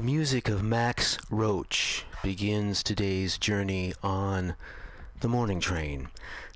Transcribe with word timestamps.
The 0.00 0.06
music 0.06 0.48
of 0.48 0.62
Max 0.62 1.18
Roach 1.28 2.06
begins 2.22 2.82
today's 2.82 3.36
journey 3.36 3.92
on 4.02 4.54
the 5.20 5.28
morning 5.28 5.60
train. 5.60 6.08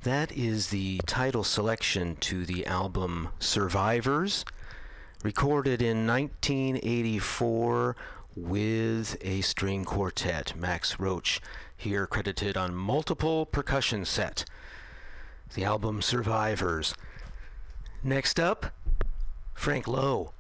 That 0.03 0.33
is 0.33 0.69
the 0.69 1.03
title 1.05 1.45
selection 1.45 2.17
to 2.21 2.47
the 2.47 2.65
album 2.65 3.29
Survivors, 3.39 4.47
recorded 5.23 5.83
in 5.83 6.07
1984 6.07 7.95
with 8.35 9.19
a 9.21 9.43
string 9.43 9.85
quartet. 9.85 10.57
Max 10.57 10.99
Roach 10.99 11.43
here 11.77 12.07
credited 12.07 12.57
on 12.57 12.75
multiple 12.75 13.45
percussion 13.45 14.07
set. 14.07 14.47
The 15.53 15.65
album 15.65 16.01
Survivors. 16.01 16.95
Next 18.03 18.41
up, 18.41 18.73
Frank 19.53 19.87
Lowe. 19.87 20.33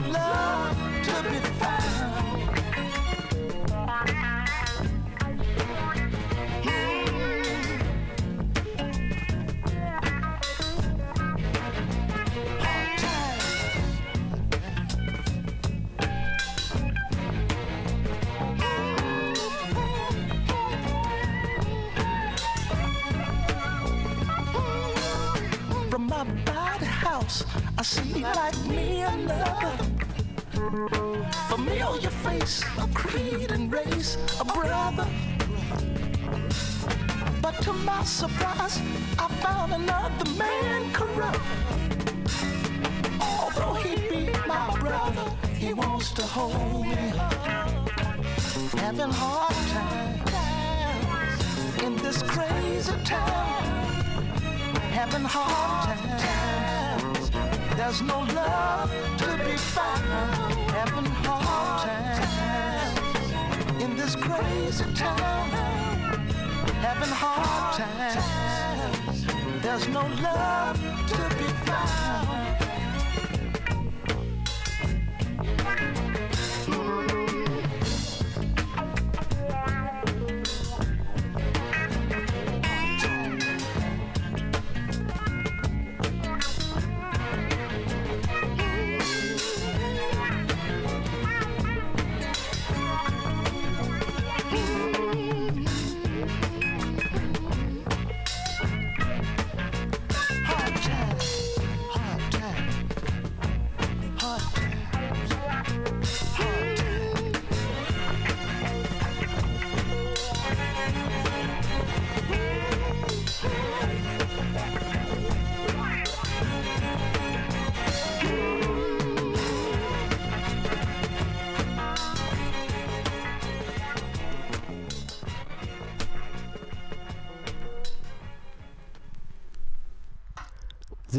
Times. 0.00 0.12
Love 0.12 0.76
to 1.04 1.30
be 1.30 1.38
found. 1.58 1.73
Surprise, 38.04 38.80
I 39.18 39.28
found 39.40 39.72
another 39.72 40.30
man 40.38 40.92
corrupt. 40.92 41.40
Although 43.20 43.74
he 43.74 43.96
be 44.08 44.30
my 44.46 44.76
brother, 44.78 45.30
he 45.56 45.72
wants 45.72 46.12
to 46.12 46.22
hold 46.22 46.86
me. 46.86 47.12
Having 48.76 49.10
hard 49.10 49.54
times 49.72 50.22
in 51.82 51.96
this 51.96 52.22
crazy 52.22 52.92
town. 53.04 53.62
Having 54.92 55.24
hard 55.24 55.98
times. 56.20 57.30
There's 57.76 58.02
no 58.02 58.20
love 58.20 58.90
to 59.18 59.26
be 59.46 59.56
found. 59.56 60.52
Having 60.70 61.10
hard 61.24 61.88
times 61.88 63.82
in 63.82 63.96
this 63.96 64.14
crazy 64.14 64.84
town. 64.94 65.50
Having 66.84 67.14
hard 67.14 67.76
times. 67.78 67.83
There's 69.64 69.88
no 69.88 70.06
love 70.20 70.93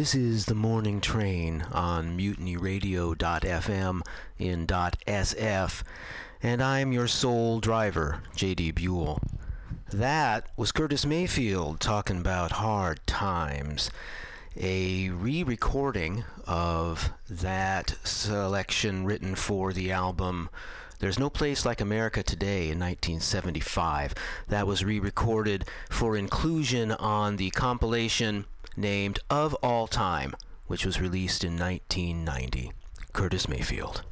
This 0.06 0.14
is 0.14 0.46
the 0.46 0.54
morning 0.54 1.02
train 1.02 1.66
on 1.72 2.16
mutinyradio.fm 2.16 4.02
in 4.38 4.68
.sf, 4.68 5.84
and 6.44 6.62
I'm 6.62 6.92
your 6.92 7.08
sole 7.08 7.60
driver, 7.60 8.22
J.D. 8.36 8.70
Buell. 8.74 9.20
That 9.92 10.46
was 10.56 10.72
Curtis 10.72 11.08
Mayfield 11.08 11.80
talking 11.80 12.20
about 12.20 12.52
hard 12.52 13.00
times. 13.08 13.90
A 14.56 15.10
re 15.10 15.42
recording 15.42 16.24
of 16.46 17.10
that 17.28 17.96
selection 18.04 19.06
written 19.06 19.34
for 19.34 19.74
the 19.74 19.92
album 19.92 20.52
There's 21.00 21.18
No 21.18 21.32
Place 21.32 21.66
Like 21.66 21.82
America 21.82 22.22
Today 22.22 22.66
in 22.66 22.78
1975. 22.78 24.14
That 24.50 24.68
was 24.68 24.86
re 24.86 25.00
recorded 25.00 25.66
for 25.90 26.16
inclusion 26.16 26.92
on 26.92 27.38
the 27.38 27.50
compilation 27.50 28.46
named 28.78 29.20
Of 29.30 29.54
All 29.56 29.88
Time, 29.88 30.36
which 30.68 30.86
was 30.86 31.02
released 31.02 31.44
in 31.44 31.58
1990. 31.58 32.72
Curtis 33.14 33.48
Mayfield. 33.48 34.04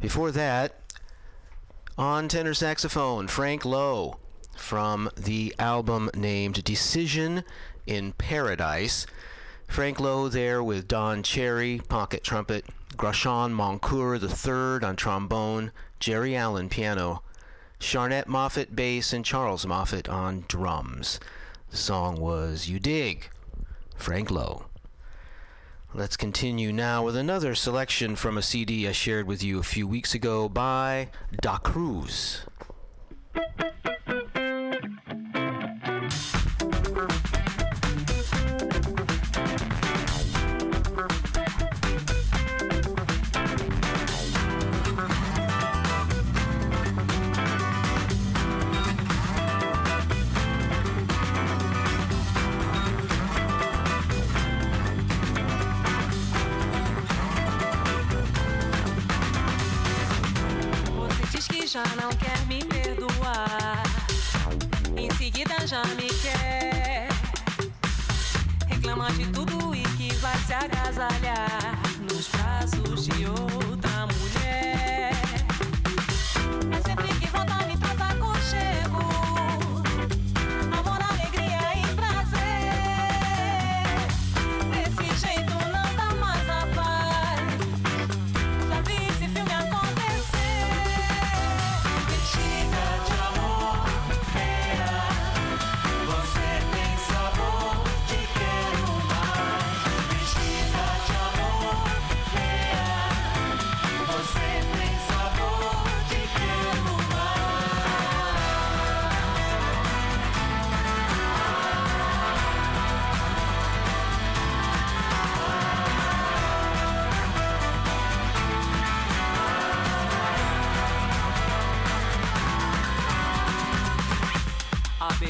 Before 0.00 0.30
that, 0.30 0.80
on 1.96 2.28
tenor 2.28 2.54
saxophone, 2.54 3.28
Frank 3.28 3.64
Lowe 3.64 4.18
from 4.56 5.10
the 5.16 5.54
album 5.58 6.10
named 6.14 6.64
Decision 6.64 7.44
in 7.86 8.12
Paradise. 8.12 9.06
Frank 9.66 10.00
Lowe 10.00 10.28
there 10.28 10.62
with 10.62 10.88
Don 10.88 11.22
Cherry, 11.22 11.80
pocket 11.88 12.24
trumpet, 12.24 12.64
Grachan 12.96 13.52
Moncur 13.52 14.16
III 14.16 14.86
on 14.86 14.96
trombone, 14.96 15.72
Geri 16.00 16.36
Allen 16.36 16.68
piano, 16.68 17.22
Charnett 17.78 18.26
Moffett 18.26 18.74
bass, 18.74 19.12
and 19.12 19.24
Charles 19.24 19.66
Moffett 19.66 20.08
on 20.08 20.44
drums. 20.48 21.20
The 21.70 21.76
song 21.76 22.20
was 22.20 22.68
You 22.68 22.80
Dig 22.80 23.28
Frank 23.98 24.30
Lowe. 24.30 24.66
Let's 25.92 26.16
continue 26.16 26.72
now 26.72 27.02
with 27.02 27.16
another 27.16 27.54
selection 27.54 28.14
from 28.14 28.38
a 28.38 28.42
CD 28.42 28.86
I 28.86 28.92
shared 28.92 29.26
with 29.26 29.42
you 29.42 29.58
a 29.58 29.64
few 29.64 29.86
weeks 29.86 30.14
ago 30.14 30.48
by 30.48 31.08
Da 31.42 31.58
Cruz. 31.58 32.42
Já 61.78 62.02
não 62.02 62.10
quer 62.10 62.38
me 62.46 62.64
perdoar. 62.64 63.82
Em 64.96 65.10
seguida 65.16 65.64
já 65.66 65.84
me 65.94 66.08
quer. 66.08 67.08
Reclama 68.66 69.12
de 69.12 69.26
tudo 69.26 69.74
e 69.74 69.82
que 69.96 70.12
vai 70.16 70.36
se 70.38 70.54
agasalhar 70.54 71.78
nos 72.10 72.26
braços 72.28 73.06
de 73.06 73.26
outra 73.26 73.97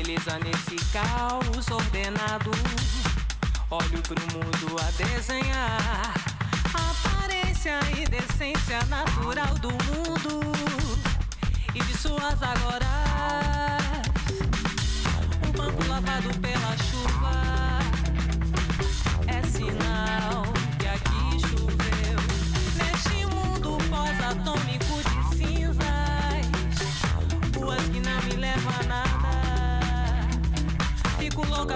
beleza 0.09 0.39
nesse 0.39 0.77
caos 0.91 1.69
ordenado. 1.71 2.51
Olho 3.69 4.03
pro 4.03 4.19
mundo 4.33 4.77
a 4.81 4.91
desenhar 4.93 6.15
aparência 6.73 7.79
e 7.95 8.07
decência 8.07 8.83
natural 8.87 9.55
do 9.57 9.69
mundo 9.69 10.41
e 11.75 11.83
de 11.83 11.99
suas 11.99 12.43
agora. 12.43 12.87
Um 15.47 15.53
banco 15.53 15.87
lavado 15.87 16.31
pela 16.41 16.75
chuva 16.79 17.79
é 19.27 19.43
sinal. 19.47 20.58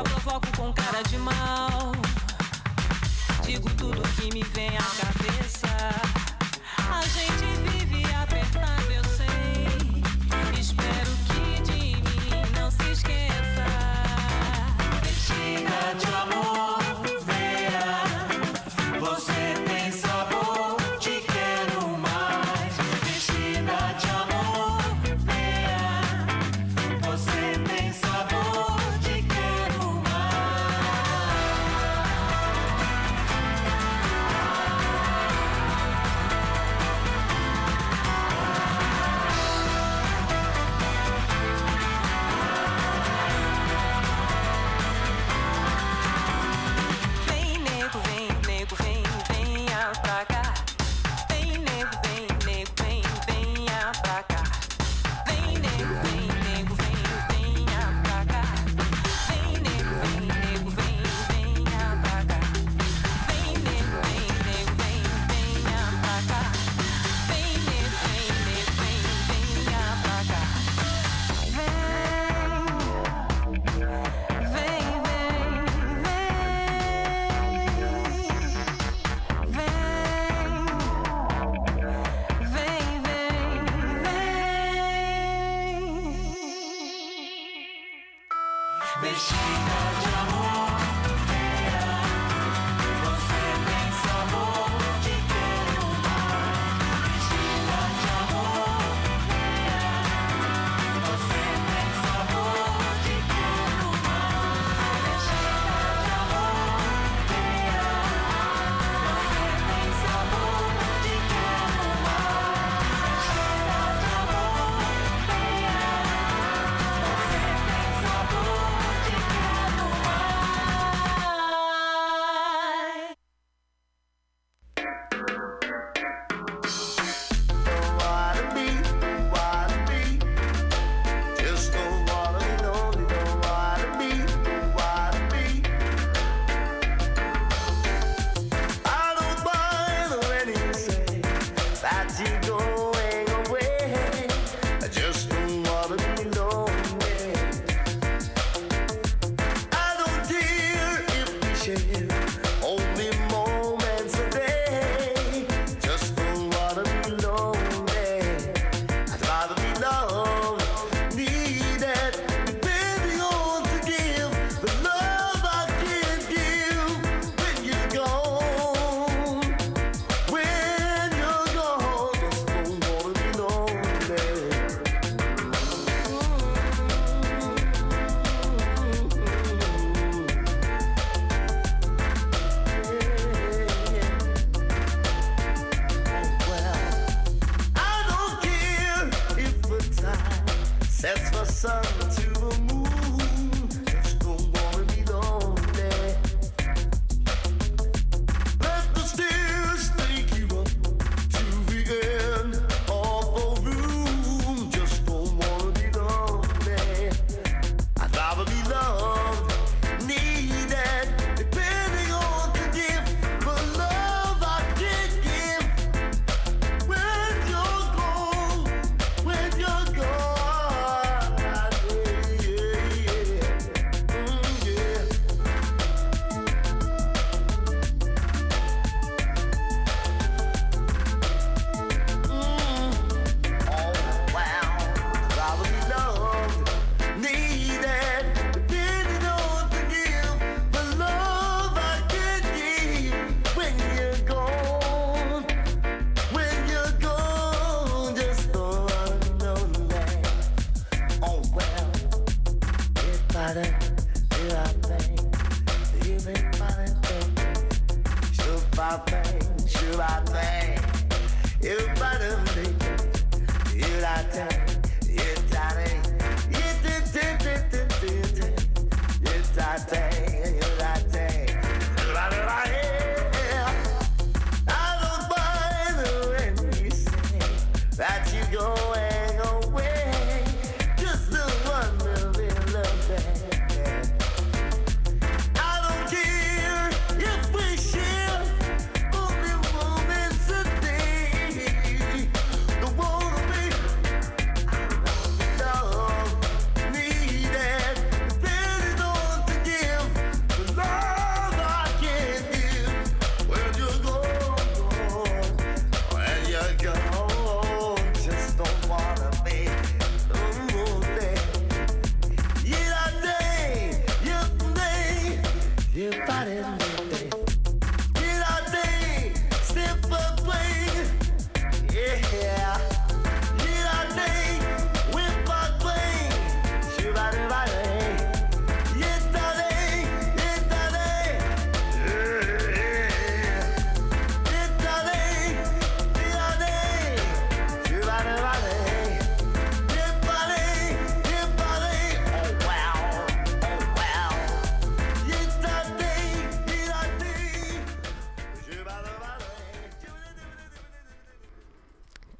eu 0.02 0.04
provoco 0.04 0.46
com 0.56 0.72
cara 0.72 1.02
de 1.02 1.16
mal. 1.18 1.92
Digo 3.44 3.70
tudo 3.70 4.02
que 4.16 4.32
me 4.34 4.42
vem 4.42 4.76
à 4.76 4.82
cabeça. 4.82 5.61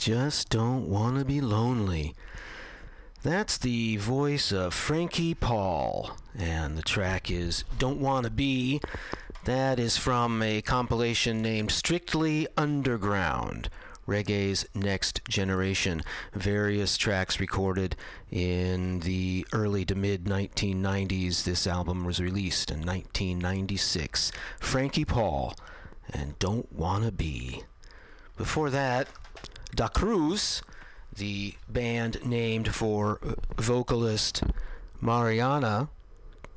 Just 0.02 0.48
don't 0.48 0.88
want 0.88 1.16
to 1.16 1.24
be 1.24 1.40
lonely. 1.40 2.12
That's 3.22 3.56
the 3.56 3.98
voice 3.98 4.50
of 4.50 4.74
Frankie 4.74 5.32
Paul, 5.32 6.16
and 6.36 6.76
the 6.76 6.82
track 6.82 7.30
is 7.30 7.62
Don't 7.78 8.00
Wanna 8.00 8.30
Be. 8.30 8.80
That 9.44 9.78
is 9.78 9.96
from 9.96 10.42
a 10.42 10.60
compilation 10.60 11.40
named 11.40 11.70
Strictly 11.70 12.48
Underground 12.56 13.70
Reggae's 14.04 14.66
Next 14.74 15.24
Generation. 15.28 16.02
Various 16.34 16.96
tracks 16.96 17.38
recorded 17.38 17.94
in 18.28 19.00
the 19.00 19.46
early 19.52 19.84
to 19.84 19.94
mid 19.94 20.24
1990s. 20.24 21.44
This 21.44 21.64
album 21.64 22.04
was 22.04 22.18
released 22.18 22.72
in 22.72 22.78
1996. 22.78 24.32
Frankie 24.58 25.04
Paul 25.04 25.54
and 26.10 26.36
Don't 26.40 26.72
Wanna 26.72 27.12
Be. 27.12 27.62
Before 28.36 28.68
that, 28.70 29.06
Da 29.74 29.88
Cruz, 29.88 30.62
the 31.16 31.54
band 31.66 32.26
named 32.26 32.74
for 32.74 33.18
uh, 33.22 33.35
vocalist 33.56 34.42
Mariana 35.00 35.88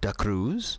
da 0.02 0.12
Cruz. 0.12 0.78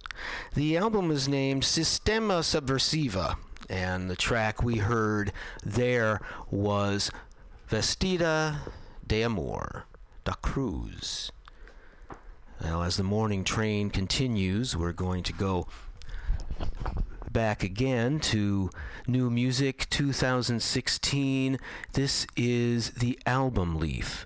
The 0.55 0.77
album 0.77 1.11
is 1.11 1.29
named 1.29 1.63
Sistema 1.63 2.41
Subversiva, 2.43 3.37
and 3.71 4.11
the 4.11 4.17
track 4.17 4.63
we 4.63 4.77
heard 4.77 5.33
there 5.65 6.21
was 6.51 7.11
Vestida 7.71 8.59
de 9.07 9.23
Amor, 9.23 9.87
da 10.25 10.35
Cruz. 10.35 11.33
Well, 12.63 12.83
as 12.83 12.99
the 12.99 13.03
morning 13.03 13.45
train 13.45 13.89
continues, 13.89 14.77
we're 14.77 14.93
going 14.93 15.23
to 15.23 15.33
go 15.33 15.69
back 17.37 17.63
again 17.63 18.19
to 18.19 18.71
New 19.07 19.29
Music 19.29 19.87
2016. 19.91 21.59
This 21.93 22.27
is 22.35 22.93
the 22.93 23.19
album 23.27 23.79
leaf. 23.79 24.25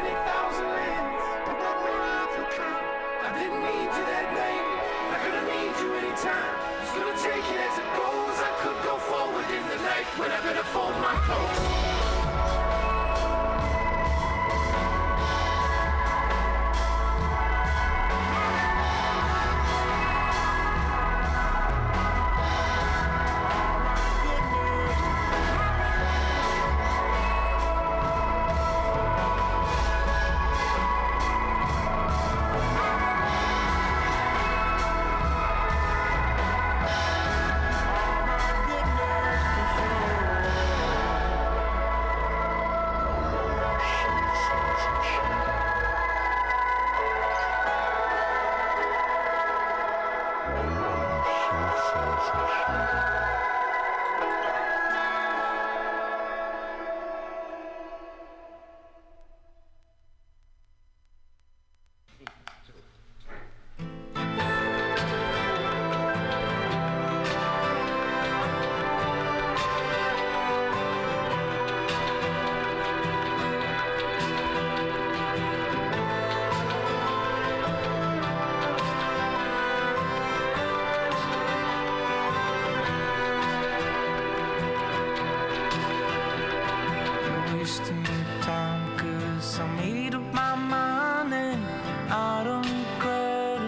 Walked 0.00 0.31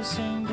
regret 0.04 0.43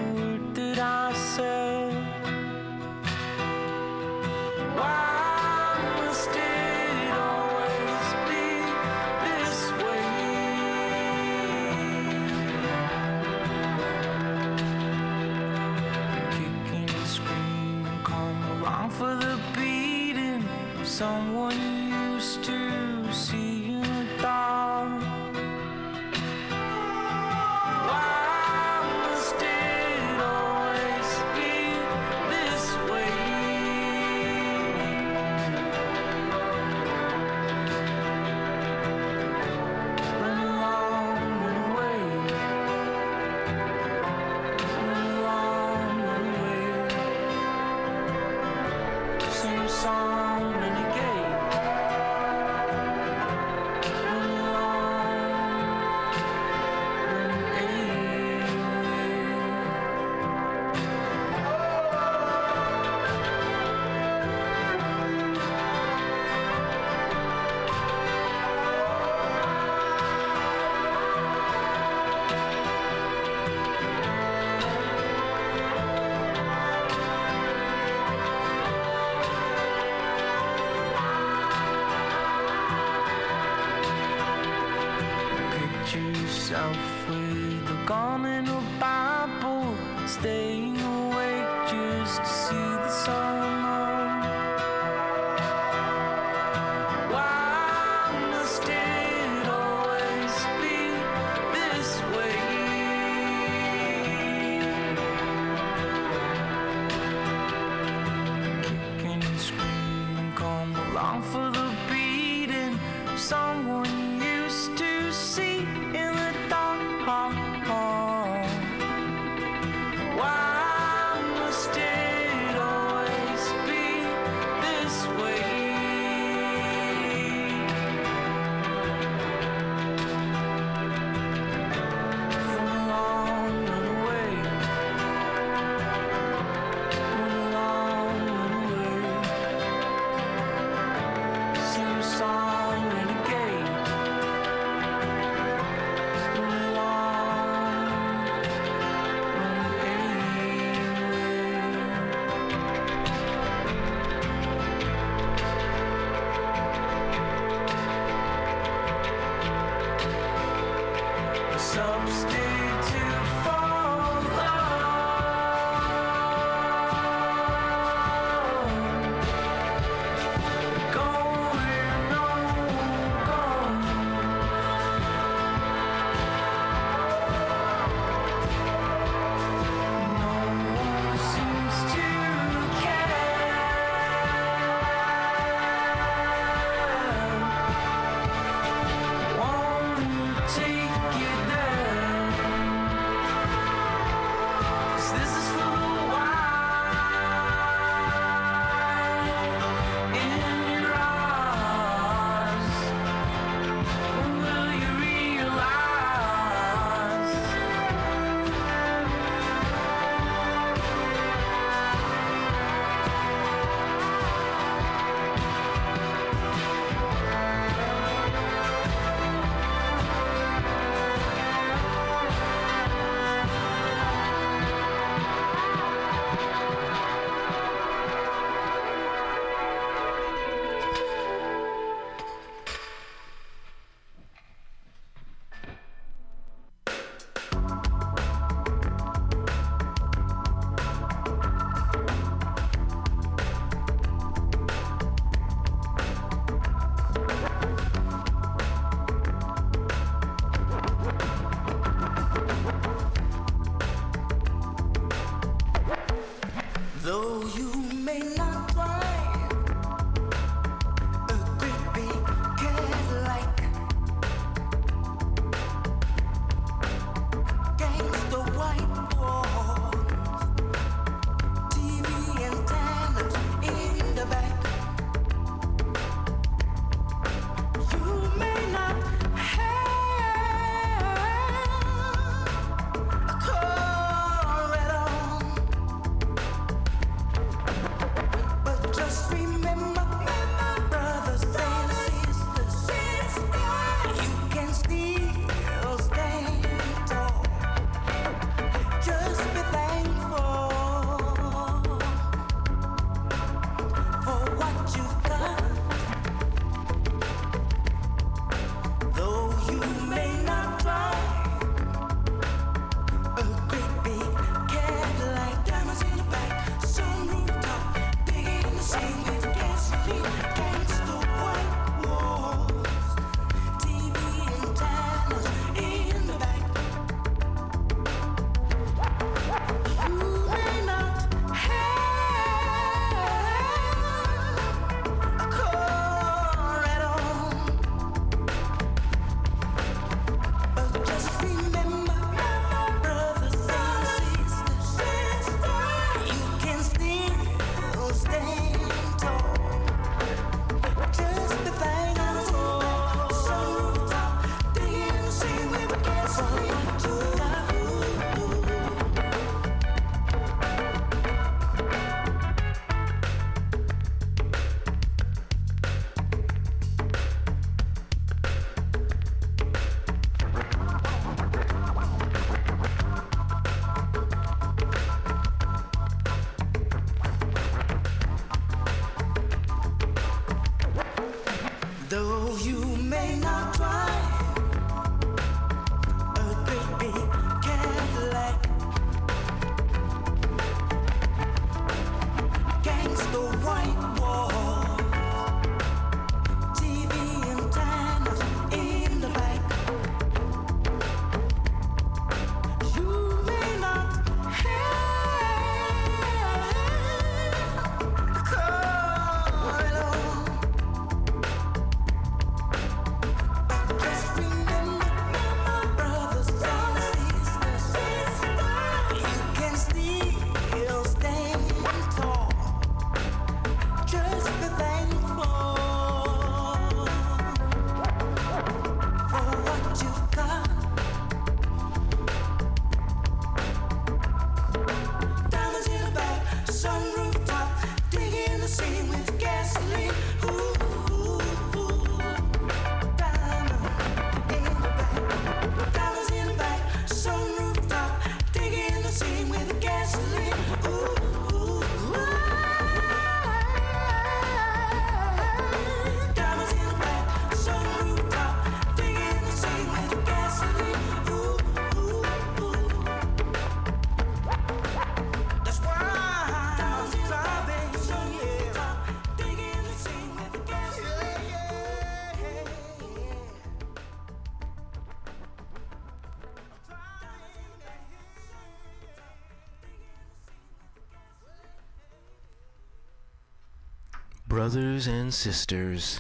brothers 485.02 485.20
and 485.20 485.34
sisters, 485.34 486.20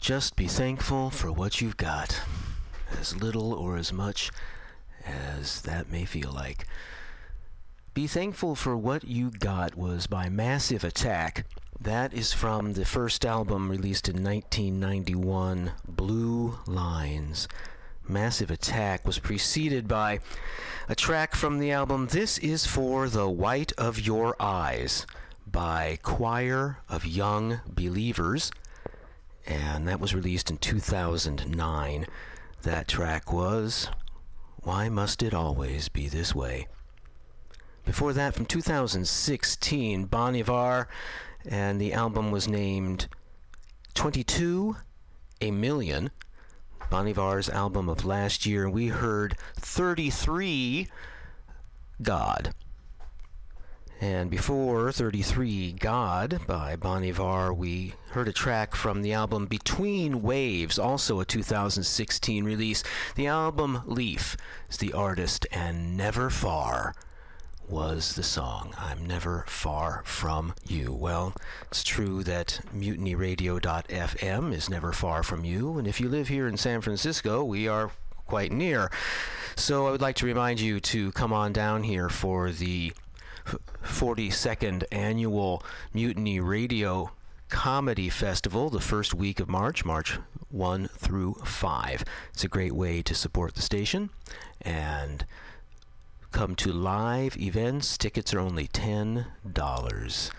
just 0.00 0.36
be 0.36 0.46
thankful 0.46 1.10
for 1.10 1.30
what 1.30 1.60
you've 1.60 1.76
got, 1.76 2.22
as 2.98 3.14
little 3.14 3.52
or 3.52 3.76
as 3.76 3.92
much 3.92 4.30
as 5.04 5.60
that 5.62 5.92
may 5.92 6.06
feel 6.06 6.32
like. 6.32 6.66
Be 7.92 8.06
Thankful 8.06 8.54
for 8.54 8.74
What 8.74 9.04
You 9.04 9.30
Got 9.30 9.76
was 9.76 10.06
by 10.06 10.30
Massive 10.30 10.82
Attack. 10.82 11.44
That 11.78 12.14
is 12.14 12.32
from 12.32 12.72
the 12.72 12.86
first 12.86 13.26
album 13.26 13.68
released 13.70 14.08
in 14.08 14.24
1991, 14.24 15.72
Blue 15.86 16.58
Lines. 16.66 17.48
Massive 18.08 18.50
Attack 18.50 19.06
was 19.06 19.18
preceded 19.18 19.86
by 19.86 20.20
a 20.88 20.94
track 20.94 21.34
from 21.34 21.58
the 21.58 21.70
album 21.70 22.06
This 22.06 22.38
Is 22.38 22.64
for 22.64 23.10
the 23.10 23.28
White 23.28 23.72
of 23.76 24.00
Your 24.00 24.36
Eyes 24.40 25.04
by 25.46 25.98
Choir 26.02 26.78
of 26.88 27.06
Young 27.06 27.60
Believers, 27.66 28.50
and 29.46 29.86
that 29.86 30.00
was 30.00 30.14
released 30.14 30.50
in 30.50 30.58
2009. 30.58 32.06
That 32.62 32.88
track 32.88 33.32
was 33.32 33.88
Why 34.62 34.88
Must 34.88 35.22
It 35.22 35.32
Always 35.32 35.88
Be 35.88 36.08
This 36.08 36.34
Way? 36.34 36.66
Before 37.84 38.12
that, 38.12 38.34
from 38.34 38.46
2016, 38.46 40.06
Bon 40.06 40.34
Iver, 40.34 40.88
and 41.46 41.80
the 41.80 41.92
album 41.92 42.32
was 42.32 42.48
named 42.48 43.06
22 43.94 44.76
A 45.40 45.50
Million, 45.52 46.10
Bon 46.90 47.06
Iver's 47.06 47.48
album 47.48 47.88
of 47.88 48.04
last 48.04 48.44
year, 48.46 48.64
and 48.64 48.72
we 48.72 48.88
heard 48.88 49.36
33 49.56 50.88
God. 52.02 52.52
And 54.00 54.30
before 54.30 54.92
33 54.92 55.72
God 55.72 56.40
by 56.46 56.76
Bon 56.76 57.02
Iver, 57.02 57.54
we 57.54 57.94
heard 58.10 58.28
a 58.28 58.32
track 58.32 58.74
from 58.74 59.00
the 59.00 59.14
album 59.14 59.46
Between 59.46 60.20
Waves, 60.20 60.78
also 60.78 61.18
a 61.20 61.24
2016 61.24 62.44
release. 62.44 62.84
The 63.14 63.26
album 63.26 63.82
Leaf 63.86 64.36
is 64.68 64.76
the 64.76 64.92
artist, 64.92 65.46
and 65.50 65.96
Never 65.96 66.28
Far 66.28 66.94
was 67.68 68.14
the 68.14 68.22
song. 68.22 68.74
I'm 68.78 69.06
never 69.06 69.44
far 69.48 70.02
from 70.04 70.54
you. 70.66 70.92
Well, 70.92 71.34
it's 71.62 71.82
true 71.82 72.22
that 72.24 72.60
mutinyradio.fm 72.74 74.52
is 74.52 74.70
never 74.70 74.92
far 74.92 75.22
from 75.22 75.44
you, 75.44 75.78
and 75.78 75.88
if 75.88 76.00
you 76.00 76.08
live 76.08 76.28
here 76.28 76.46
in 76.46 76.58
San 76.58 76.82
Francisco, 76.82 77.42
we 77.42 77.66
are 77.66 77.90
quite 78.26 78.52
near. 78.52 78.90
So 79.56 79.86
I 79.86 79.90
would 79.90 80.02
like 80.02 80.16
to 80.16 80.26
remind 80.26 80.60
you 80.60 80.80
to 80.80 81.12
come 81.12 81.32
on 81.32 81.52
down 81.52 81.82
here 81.82 82.08
for 82.10 82.50
the 82.50 82.92
42nd 83.84 84.84
annual 84.90 85.62
Mutiny 85.92 86.40
Radio 86.40 87.12
Comedy 87.48 88.08
Festival 88.08 88.70
the 88.70 88.80
first 88.80 89.14
week 89.14 89.38
of 89.38 89.48
March, 89.48 89.84
March 89.84 90.18
1 90.50 90.88
through 90.88 91.34
5. 91.44 92.04
It's 92.32 92.44
a 92.44 92.48
great 92.48 92.72
way 92.72 93.02
to 93.02 93.14
support 93.14 93.54
the 93.54 93.62
station 93.62 94.10
and 94.60 95.24
come 96.32 96.56
to 96.56 96.72
live 96.72 97.36
events. 97.36 97.96
Tickets 97.96 98.34
are 98.34 98.40
only 98.40 98.66
$10. 98.68 100.30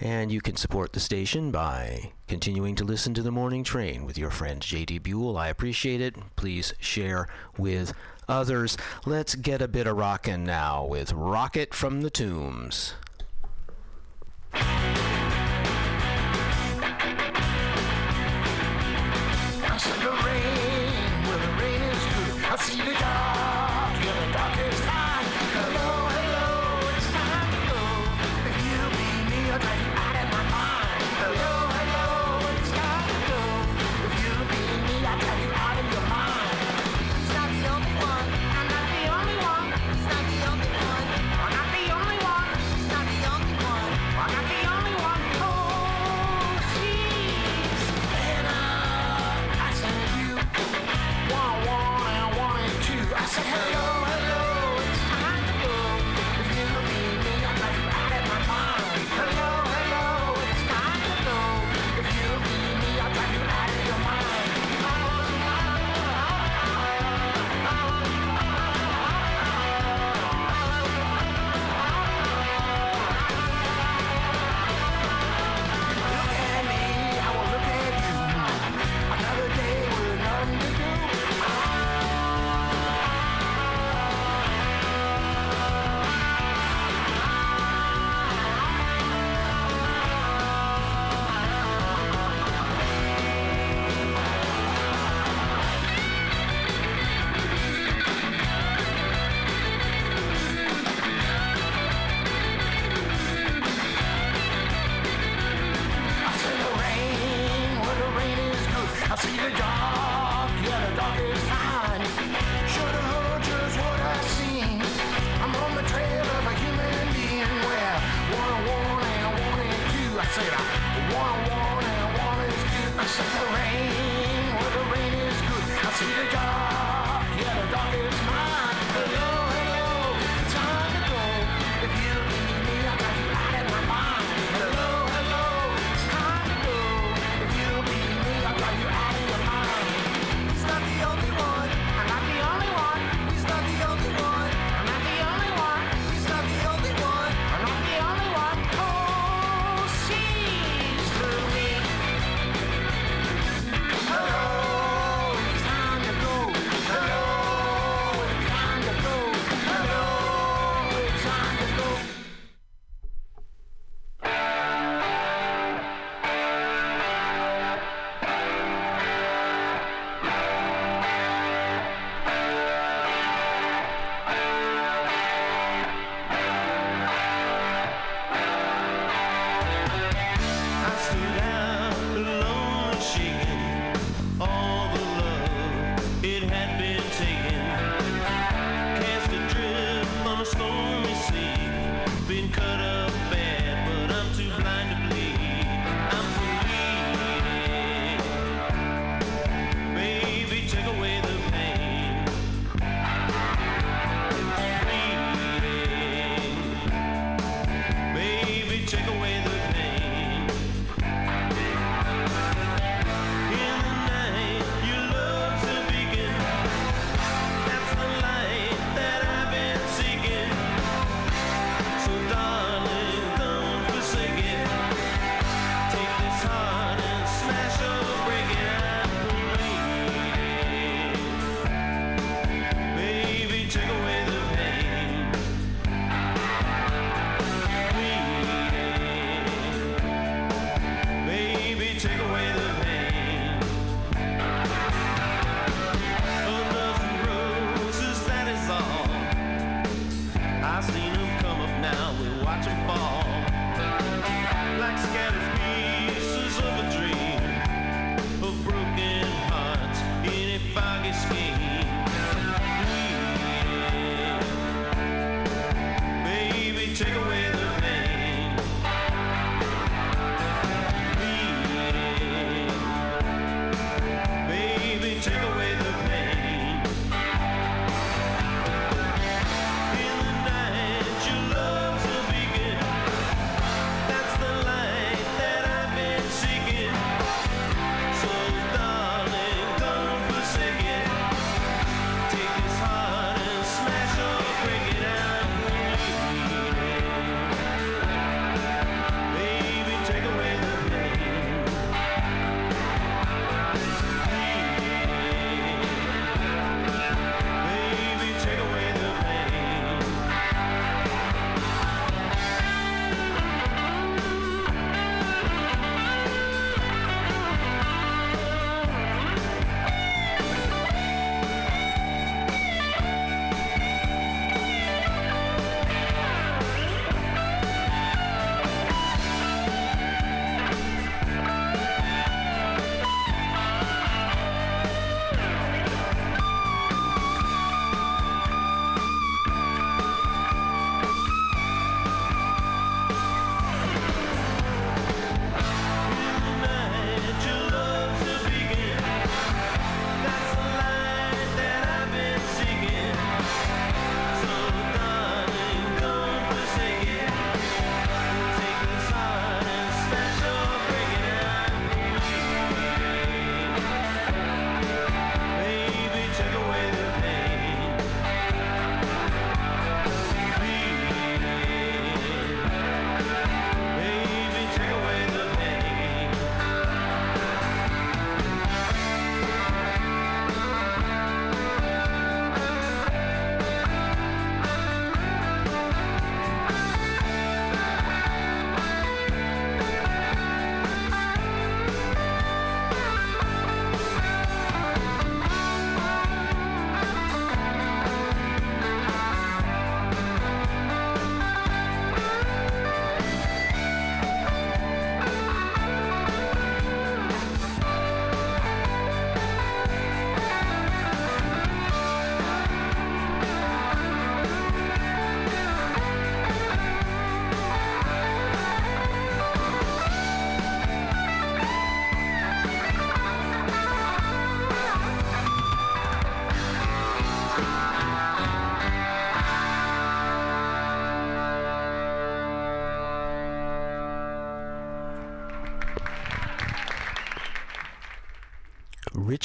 And 0.00 0.32
you 0.32 0.40
can 0.40 0.56
support 0.56 0.94
the 0.94 1.00
station 1.00 1.50
by 1.50 2.12
continuing 2.26 2.74
to 2.76 2.84
listen 2.84 3.12
to 3.14 3.22
The 3.22 3.30
Morning 3.30 3.62
Train 3.62 4.06
with 4.06 4.16
your 4.16 4.30
friend 4.30 4.62
JD 4.62 5.02
Buell. 5.02 5.36
I 5.36 5.48
appreciate 5.48 6.00
it. 6.00 6.16
Please 6.36 6.72
share 6.80 7.28
with 7.58 7.92
others. 8.26 8.78
Let's 9.04 9.34
get 9.34 9.60
a 9.60 9.68
bit 9.68 9.86
of 9.86 9.98
rockin' 9.98 10.42
now 10.42 10.86
with 10.86 11.12
Rocket 11.12 11.74
from 11.74 12.00
the 12.00 12.08
Tombs. 12.08 12.94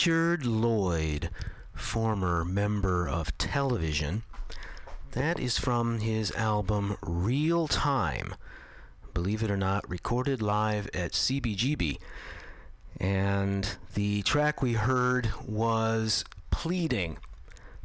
Richard 0.05 0.45
Lloyd, 0.45 1.31
former 1.73 2.45
member 2.45 3.09
of 3.09 3.35
television. 3.39 4.21
That 5.13 5.39
is 5.39 5.57
from 5.57 5.97
his 5.97 6.31
album 6.33 6.97
Real 7.01 7.67
Time. 7.67 8.35
Believe 9.15 9.41
it 9.41 9.49
or 9.49 9.57
not, 9.57 9.89
recorded 9.89 10.43
live 10.43 10.87
at 10.93 11.13
CBGB. 11.13 11.97
And 13.01 13.67
the 13.95 14.21
track 14.21 14.61
we 14.61 14.73
heard 14.73 15.31
was 15.43 16.23
Pleading. 16.51 17.17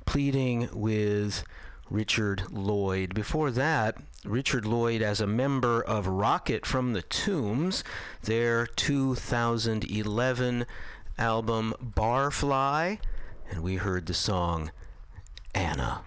Pleading 0.05 0.69
with 0.75 1.43
Richard 1.89 2.53
Lloyd. 2.53 3.15
Before 3.15 3.51
that, 3.51 3.97
Richard 4.27 4.67
Lloyd 4.67 5.01
as 5.01 5.23
a 5.23 5.27
member 5.27 5.81
of 5.81 6.07
Rocket 6.07 6.67
from 6.67 6.93
the 6.93 7.01
Tombs, 7.01 7.83
their 8.25 8.67
2011 8.67 10.67
album 11.21 11.75
Barfly, 11.85 12.99
and 13.51 13.63
we 13.63 13.77
heard 13.77 14.07
the 14.07 14.15
song 14.15 14.73
Anna. 15.55 16.01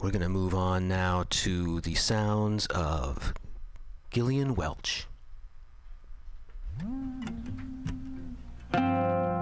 We're 0.00 0.10
going 0.10 0.22
to 0.22 0.28
move 0.28 0.54
on 0.54 0.86
now 0.86 1.24
to 1.30 1.80
the 1.80 1.94
sounds 1.94 2.66
of 2.66 3.32
Gillian 4.10 4.54
Welch. 4.54 5.06
I 8.74 9.33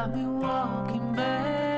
Got 0.00 0.16
me 0.16 0.24
walking 0.24 1.12
backwards 1.14 1.69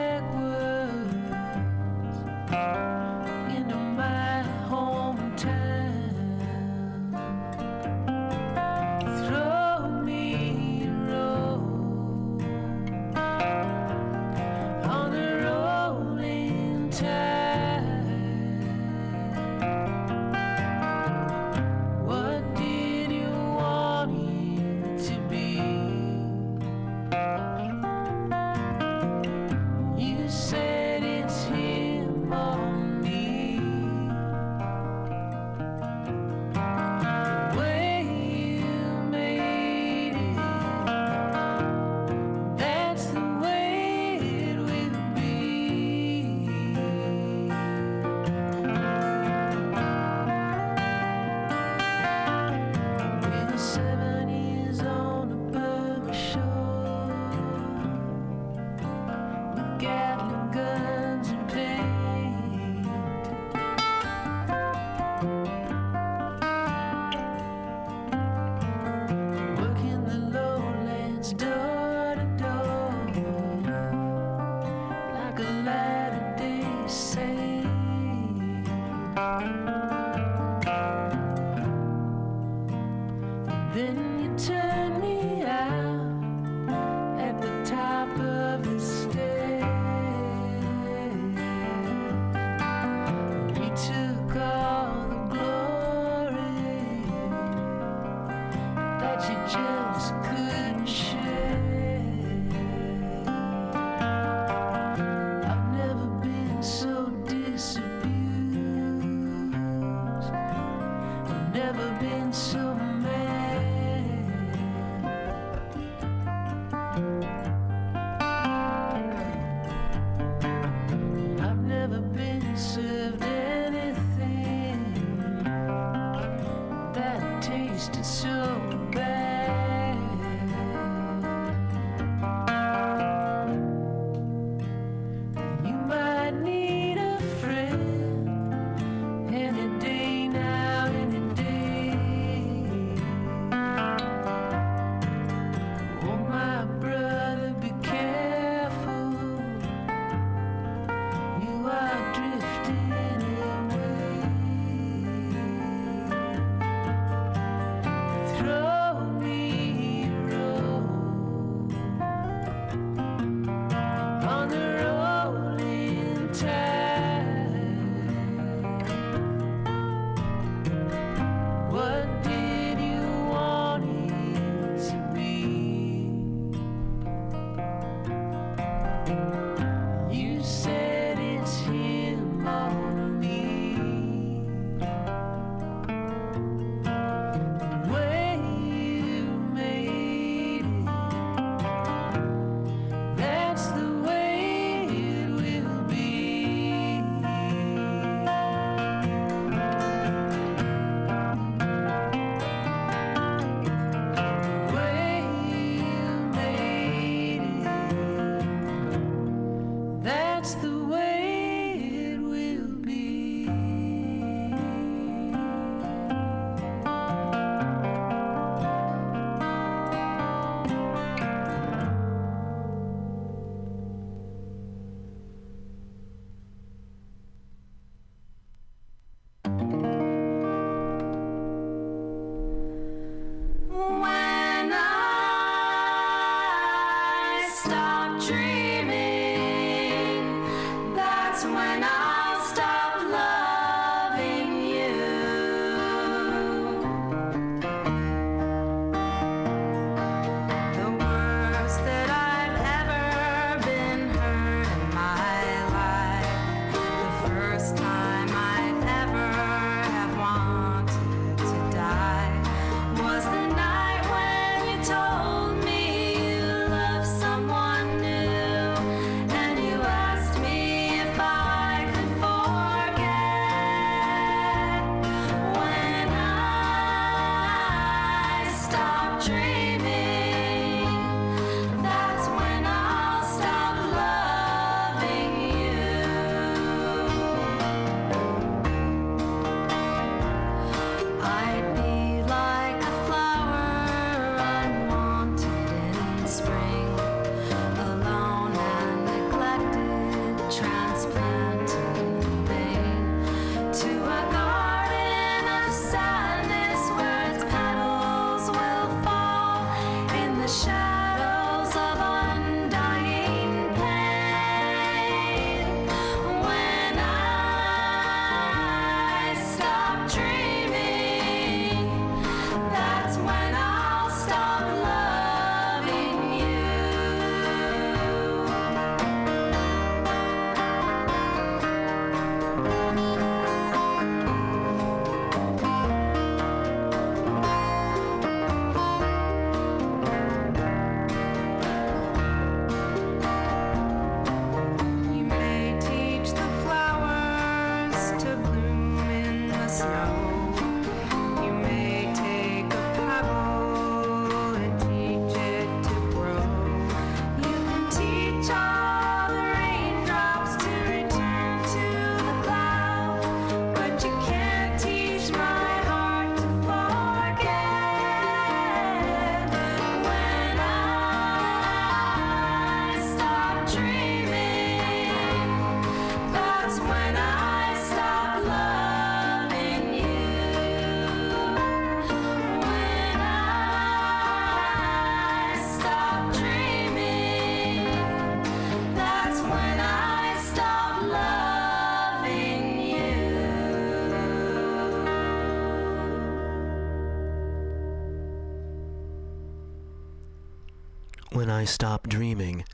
I 401.63 401.65
stop 401.65 402.09
dreaming, 402.09 402.65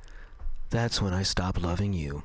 that's 0.70 1.02
when 1.02 1.12
I 1.12 1.22
stop 1.22 1.62
loving 1.62 1.92
you. 1.92 2.22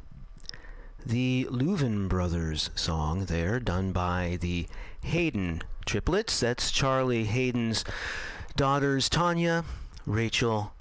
The 1.06 1.46
Louvin 1.52 2.08
Brothers 2.08 2.70
song 2.74 3.26
there, 3.26 3.60
done 3.60 3.92
by 3.92 4.38
the 4.40 4.68
Haden 5.02 5.64
triplets. 5.86 6.40
That's 6.40 6.72
Charlie 6.72 7.26
Haden's 7.26 7.84
daughters, 8.56 9.10
Tanya, 9.10 9.66
Rachel, 10.06 10.72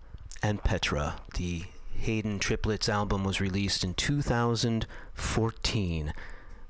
and 0.40 0.62
Petra. 0.62 1.16
The 1.34 1.64
Hayden 1.96 2.38
triplets 2.38 2.88
album 2.88 3.24
was 3.24 3.40
released 3.40 3.82
in 3.82 3.94
2014, 3.94 6.12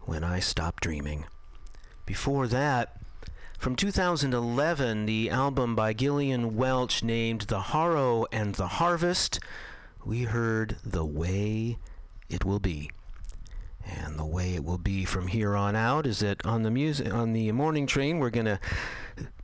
When 0.01 0.25
I 0.25 0.41
Stop 0.41 0.81
Dreaming. 0.81 1.27
Before 2.07 2.47
that, 2.47 2.97
from 3.63 3.77
2011, 3.77 5.07
the 5.07 5.31
album 5.31 5.77
by 5.77 5.93
Gillian 5.93 6.57
Welch 6.57 7.05
named 7.05 7.43
The 7.43 7.61
Harrow 7.61 8.27
and 8.33 8.57
the 8.57 8.67
Harvest, 8.67 9.39
we 10.05 10.25
heard 10.25 10.79
The 10.85 11.05
Way 11.05 11.79
It 12.29 12.45
Will 12.45 12.59
Be. 12.59 12.91
And 13.87 14.19
the 14.19 14.25
way 14.25 14.57
it 14.57 14.65
will 14.65 14.79
be 14.79 15.05
from 15.05 15.29
here 15.29 15.55
on 15.55 15.77
out 15.77 16.09
is 16.09 16.19
that 16.19 16.45
on 16.45 16.65
the 16.65 16.73
music 16.73 17.15
on 17.15 17.35
the 17.35 17.53
morning 17.53 17.87
train 17.87 18.19
we're 18.19 18.31
going 18.31 18.47
to 18.47 18.59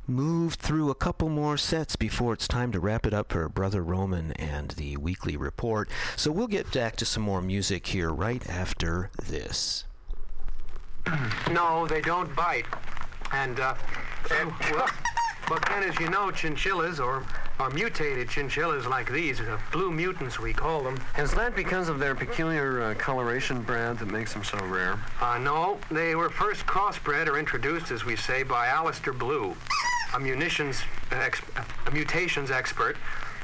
move 0.08 0.54
through 0.54 0.90
a 0.90 0.96
couple 0.96 1.28
more 1.28 1.56
sets 1.56 1.94
before 1.94 2.32
it's 2.32 2.48
time 2.48 2.72
to 2.72 2.80
wrap 2.80 3.06
it 3.06 3.14
up 3.14 3.30
for 3.30 3.48
Brother 3.48 3.84
Roman 3.84 4.32
and 4.32 4.72
the 4.72 4.96
weekly 4.96 5.36
report. 5.36 5.88
So 6.16 6.32
we'll 6.32 6.48
get 6.48 6.72
back 6.72 6.96
to 6.96 7.04
some 7.04 7.22
more 7.22 7.40
music 7.40 7.86
here 7.86 8.10
right 8.10 8.44
after 8.50 9.10
this. 9.22 9.84
No, 11.52 11.86
they 11.86 12.00
don't 12.00 12.34
bite. 12.34 12.66
And, 13.32 13.60
uh, 13.60 13.74
and, 14.30 14.52
well, 14.72 14.88
but 15.48 15.64
then, 15.66 15.82
as 15.82 15.98
you 15.98 16.10
know, 16.10 16.30
chinchillas, 16.30 17.00
or, 17.00 17.24
or 17.58 17.70
mutated 17.70 18.28
chinchillas 18.28 18.86
like 18.86 19.10
these, 19.10 19.40
uh, 19.40 19.58
blue 19.72 19.90
mutants 19.90 20.38
we 20.38 20.52
call 20.52 20.82
them. 20.82 21.00
Is 21.16 21.32
that 21.32 21.56
because 21.56 21.88
of 21.88 21.98
their 21.98 22.14
peculiar 22.14 22.82
uh, 22.82 22.94
coloration, 22.94 23.62
Brad, 23.62 23.98
that 23.98 24.06
makes 24.10 24.34
them 24.34 24.44
so 24.44 24.58
rare? 24.66 24.98
Uh, 25.22 25.38
no, 25.38 25.78
they 25.90 26.14
were 26.14 26.28
first 26.28 26.66
crossbred 26.66 27.28
or 27.28 27.38
introduced, 27.38 27.90
as 27.90 28.04
we 28.04 28.14
say, 28.14 28.42
by 28.42 28.66
Alistair 28.66 29.14
Blue, 29.14 29.56
a 30.14 30.20
munitions, 30.20 30.82
ex- 31.12 31.40
a 31.86 31.90
mutations 31.90 32.50
expert 32.50 32.96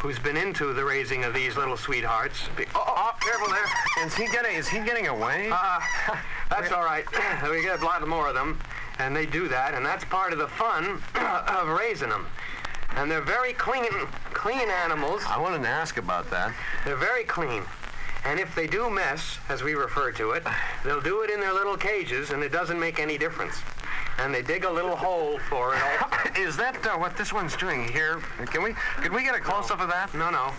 who's 0.04 0.18
been 0.18 0.36
into 0.36 0.74
the 0.74 0.84
raising 0.84 1.24
of 1.24 1.32
these 1.32 1.56
little 1.56 1.78
sweethearts. 1.78 2.48
Be- 2.58 2.66
oh, 2.74 2.84
oh, 2.86 2.94
oh, 2.94 3.12
careful 3.20 3.48
there. 3.48 4.06
Is 4.06 4.14
he 4.14 4.26
getting? 4.26 4.54
Is 4.54 4.68
he 4.68 4.80
getting 4.80 5.06
away? 5.06 5.48
Uh, 5.50 5.80
that's 6.50 6.70
all 6.72 6.84
right. 6.84 7.06
we 7.50 7.62
get 7.62 7.80
a 7.80 7.84
lot 7.86 8.06
more 8.06 8.28
of 8.28 8.34
them, 8.34 8.60
and 8.98 9.14
they 9.14 9.26
do 9.26 9.48
that, 9.48 9.74
and 9.74 9.84
that's 9.84 10.04
part 10.04 10.32
of 10.32 10.38
the 10.38 10.48
fun 10.48 11.02
of 11.14 11.68
raising 11.68 12.08
them. 12.08 12.26
And 12.96 13.10
they're 13.10 13.20
very 13.20 13.52
clean, 13.52 13.90
clean 14.32 14.68
animals. 14.70 15.22
I 15.26 15.38
wanted 15.38 15.62
to 15.62 15.68
ask 15.68 15.96
about 15.96 16.30
that. 16.30 16.54
They're 16.84 16.96
very 16.96 17.24
clean. 17.24 17.64
And 18.24 18.40
if 18.40 18.54
they 18.54 18.66
do 18.66 18.88
mess, 18.88 19.38
as 19.48 19.62
we 19.62 19.74
refer 19.74 20.12
to 20.12 20.30
it, 20.30 20.44
they'll 20.84 21.00
do 21.00 21.22
it 21.22 21.30
in 21.30 21.40
their 21.40 21.52
little 21.52 21.76
cages, 21.76 22.30
and 22.30 22.42
it 22.42 22.52
doesn't 22.52 22.78
make 22.78 22.98
any 22.98 23.18
difference. 23.18 23.56
And 24.18 24.32
they 24.32 24.42
dig 24.42 24.64
a 24.64 24.70
little 24.70 24.96
hole 24.96 25.38
for 25.50 25.74
it. 25.74 26.38
Is 26.38 26.56
that 26.56 26.86
uh, 26.86 26.96
what 26.96 27.16
this 27.16 27.32
one's 27.32 27.56
doing 27.56 27.88
here? 27.88 28.20
Can 28.46 28.62
we? 28.62 28.74
Could 28.98 29.12
we 29.12 29.24
get 29.24 29.34
a 29.34 29.40
close 29.40 29.70
up 29.70 29.80
of 29.80 29.90
that? 29.90 30.14
No, 30.14 30.30
no. 30.30 30.52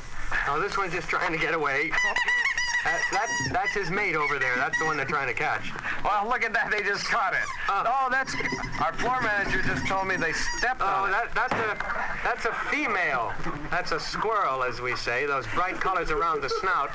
No, 0.46 0.60
this 0.60 0.78
one's 0.78 0.94
just 0.94 1.08
trying 1.08 1.32
to 1.32 1.38
get 1.38 1.54
away. 1.54 1.92
That, 2.86 3.02
that, 3.12 3.30
that's 3.52 3.74
his 3.74 3.90
mate 3.90 4.16
over 4.16 4.38
there. 4.38 4.56
That's 4.58 4.78
the 4.78 4.86
one 4.86 4.96
they're 4.96 5.06
trying 5.08 5.28
to 5.28 5.34
catch. 5.34 5.72
Well, 6.04 6.28
look 6.30 6.44
at 6.44 6.54
that. 6.54 6.70
They 6.70 6.84
just 6.84 7.06
caught 7.06 7.34
it. 7.34 7.40
Uh. 7.68 7.84
oh, 7.88 8.08
that's 8.12 8.36
our 8.80 8.94
floor 8.94 9.20
manager 9.22 9.62
just 9.64 9.88
told 9.88 10.08
me 10.08 10.16
they 10.18 10.34
stepped 10.34 10.82
Oh, 10.82 10.86
on 10.86 11.10
it. 11.10 11.14
that, 11.14 11.34
that's 11.34 11.54
a 11.54 11.78
that's 12.24 12.46
a 12.46 12.54
female. 12.70 13.34
That's 13.72 13.92
a 13.92 14.00
squirrel, 14.00 14.64
as 14.64 14.82
we 14.82 14.96
say. 14.96 15.26
Those 15.26 15.48
bright 15.48 15.82
colors 15.82 16.12
around 16.12 16.42
the 16.42 16.50
snout, 16.62 16.92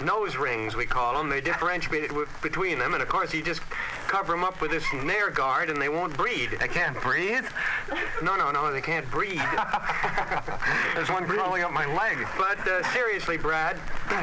nose 0.00 0.36
rings 0.36 0.76
we 0.76 0.86
call 0.86 1.14
them. 1.14 1.28
They 1.28 1.40
differentiate 1.40 2.10
between 2.42 2.78
them, 2.78 2.94
and 2.94 3.02
of 3.02 3.08
course 3.08 3.34
you 3.34 3.42
just 3.42 3.60
cover 4.08 4.32
them 4.32 4.44
up 4.44 4.60
with 4.60 4.70
this 4.70 4.84
nair 4.92 5.30
guard, 5.30 5.70
and 5.70 5.80
they 5.80 5.88
won't 5.88 6.16
breed. 6.16 6.50
They 6.60 6.68
can't 6.68 6.98
breathe. 7.00 7.46
No, 8.22 8.36
no, 8.36 8.50
no, 8.50 8.72
they 8.72 8.80
can't 8.80 9.10
breed. 9.10 9.40
There's 10.94 11.10
one 11.10 11.26
crawling 11.26 11.62
up 11.62 11.72
my 11.72 11.86
leg. 11.94 12.18
But 12.36 12.58
uh, 12.66 12.82
seriously, 12.92 13.38
Brad, 13.38 13.78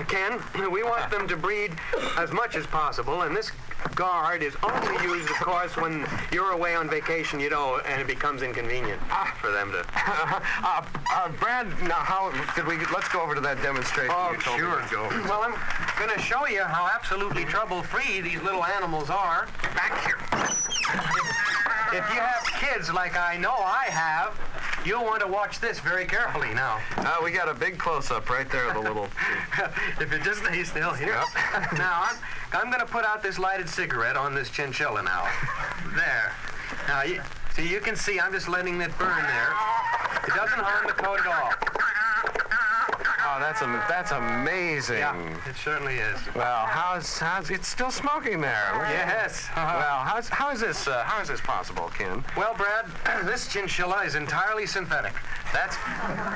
Ken, 0.07 0.39
we 0.71 0.83
want 0.83 1.09
them 1.11 1.27
to 1.27 1.35
breed 1.35 1.73
as 2.17 2.31
much 2.31 2.55
as 2.55 2.67
possible, 2.67 3.23
and 3.23 3.35
this 3.35 3.51
guard 3.95 4.43
is 4.43 4.55
only 4.63 5.03
used, 5.03 5.29
of 5.29 5.35
course, 5.37 5.75
when 5.75 6.07
you're 6.31 6.51
away 6.51 6.75
on 6.75 6.89
vacation, 6.89 7.39
you 7.39 7.49
know, 7.49 7.79
and 7.85 8.01
it 8.01 8.07
becomes 8.07 8.41
inconvenient 8.41 9.01
for 9.39 9.51
them 9.51 9.71
to. 9.71 9.79
uh, 9.95 10.85
uh, 11.13 11.29
Brad, 11.39 11.67
now 11.83 11.95
how 11.95 12.31
could 12.53 12.67
we? 12.67 12.77
Let's 12.93 13.09
go 13.09 13.21
over 13.21 13.35
to 13.35 13.41
that 13.41 13.61
demonstration. 13.61 14.13
Oh, 14.15 14.35
sure. 14.39 14.83
Go. 14.91 15.07
Well, 15.27 15.43
I'm 15.43 15.55
going 15.97 16.15
to 16.15 16.21
show 16.21 16.47
you 16.47 16.63
how 16.63 16.89
absolutely 16.93 17.45
trouble-free 17.45 18.21
these 18.21 18.41
little 18.41 18.63
animals 18.63 19.09
are. 19.09 19.47
Back 19.75 20.05
here. 20.05 20.17
If 21.91 22.07
you 22.13 22.19
have 22.19 22.45
kids 22.59 22.93
like 22.93 23.17
I 23.17 23.37
know 23.37 23.55
I 23.55 23.85
have, 23.85 24.37
you'll 24.85 25.03
want 25.03 25.21
to 25.21 25.27
watch 25.27 25.59
this 25.59 25.79
very 25.79 26.05
carefully 26.05 26.53
now. 26.53 26.79
Uh, 26.97 27.17
we 27.23 27.31
got 27.31 27.49
a 27.49 27.53
big 27.53 27.77
close-up 27.77 28.29
right 28.29 28.49
there 28.49 28.67
of 28.67 28.75
the 28.75 28.81
little. 28.81 29.07
if 29.99 30.11
you 30.11 30.19
just 30.19 30.43
stay 30.43 30.63
still 30.63 30.93
here. 30.93 31.13
now, 31.73 32.03
I'm, 32.05 32.17
I'm 32.53 32.67
going 32.71 32.85
to 32.85 32.91
put 32.91 33.05
out 33.05 33.21
this 33.21 33.39
lighted 33.39 33.69
cigarette 33.69 34.17
on 34.17 34.33
this 34.33 34.49
chinchilla 34.49 35.03
now. 35.03 35.27
There. 35.95 36.33
Now, 36.87 37.03
you, 37.03 37.21
see, 37.55 37.67
you 37.67 37.79
can 37.79 37.95
see 37.95 38.19
I'm 38.19 38.31
just 38.31 38.47
letting 38.47 38.81
it 38.81 38.97
burn 38.97 39.23
there. 39.23 39.53
It 40.27 40.35
doesn't 40.35 40.59
harm 40.59 40.87
the 40.87 40.93
coat 40.93 41.19
at 41.19 41.27
all. 41.27 41.53
Oh, 43.31 43.39
that's 43.39 43.61
am- 43.61 43.81
that's 43.87 44.11
amazing. 44.11 44.97
Yeah, 44.99 45.15
it 45.47 45.55
certainly 45.55 45.97
is. 45.97 46.19
Well, 46.33 46.65
how's 46.65 47.19
how's 47.19 47.51
it's 47.51 47.67
still 47.67 47.91
smoking 47.91 48.41
there? 48.41 48.71
Yes. 48.89 49.47
Well, 49.55 49.99
how's 49.99 50.27
how 50.29 50.49
is 50.51 50.59
this 50.61 50.87
uh, 50.87 51.03
how 51.03 51.21
is 51.21 51.27
this 51.27 51.41
possible, 51.41 51.91
Ken? 51.95 52.23
Well, 52.35 52.55
Brad, 52.55 52.85
this 53.25 53.47
chinchilla 53.47 54.03
is 54.03 54.15
entirely 54.15 54.65
synthetic. 54.65 55.13
That's 55.53 55.75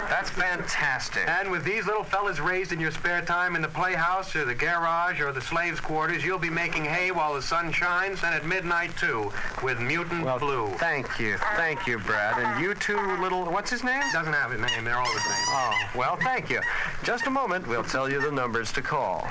that's 0.10 0.30
fantastic. 0.30 1.28
And 1.28 1.52
with 1.52 1.64
these 1.64 1.86
little 1.86 2.04
fellas 2.04 2.40
raised 2.40 2.72
in 2.72 2.80
your 2.80 2.92
spare 2.92 3.22
time 3.22 3.56
in 3.56 3.62
the 3.62 3.68
playhouse 3.68 4.36
or 4.36 4.46
the 4.46 4.56
garage 4.56 5.22
or 5.22 5.32
the 5.32 5.42
slaves' 5.42 5.80
quarters, 5.80 6.24
you'll 6.24 6.40
be 6.40 6.50
making 6.50 6.86
hay 6.86 7.12
while 7.12 7.34
the 7.34 7.42
sun 7.42 7.72
shines 7.72 8.24
and 8.24 8.34
at 8.34 8.46
midnight, 8.46 8.96
too, 8.98 9.32
with 9.64 9.80
mutant 9.80 10.26
Well, 10.26 10.40
blue. 10.40 10.68
Thank 10.78 11.20
you, 11.20 11.38
thank 11.56 11.86
you, 11.88 12.00
Brad. 12.00 12.38
And 12.38 12.64
you 12.64 12.74
two 12.74 13.00
little 13.18 13.46
what's 13.46 13.70
his 13.70 13.84
name? 13.84 14.04
Doesn't 14.12 14.34
have 14.34 14.52
a 14.52 14.58
name. 14.58 14.84
They're 14.84 14.98
all 14.98 15.14
the 15.14 15.20
same. 15.20 15.46
Oh, 15.50 15.90
well, 15.96 16.18
thank 16.18 16.50
you. 16.50 16.62
Just 17.04 17.28
a 17.28 17.32
moment, 17.32 17.68
we'll 17.68 17.84
tell 17.84 18.10
you 18.10 18.22
the 18.22 18.32
numbers 18.32 18.72
to 18.74 18.82
call. 18.82 19.28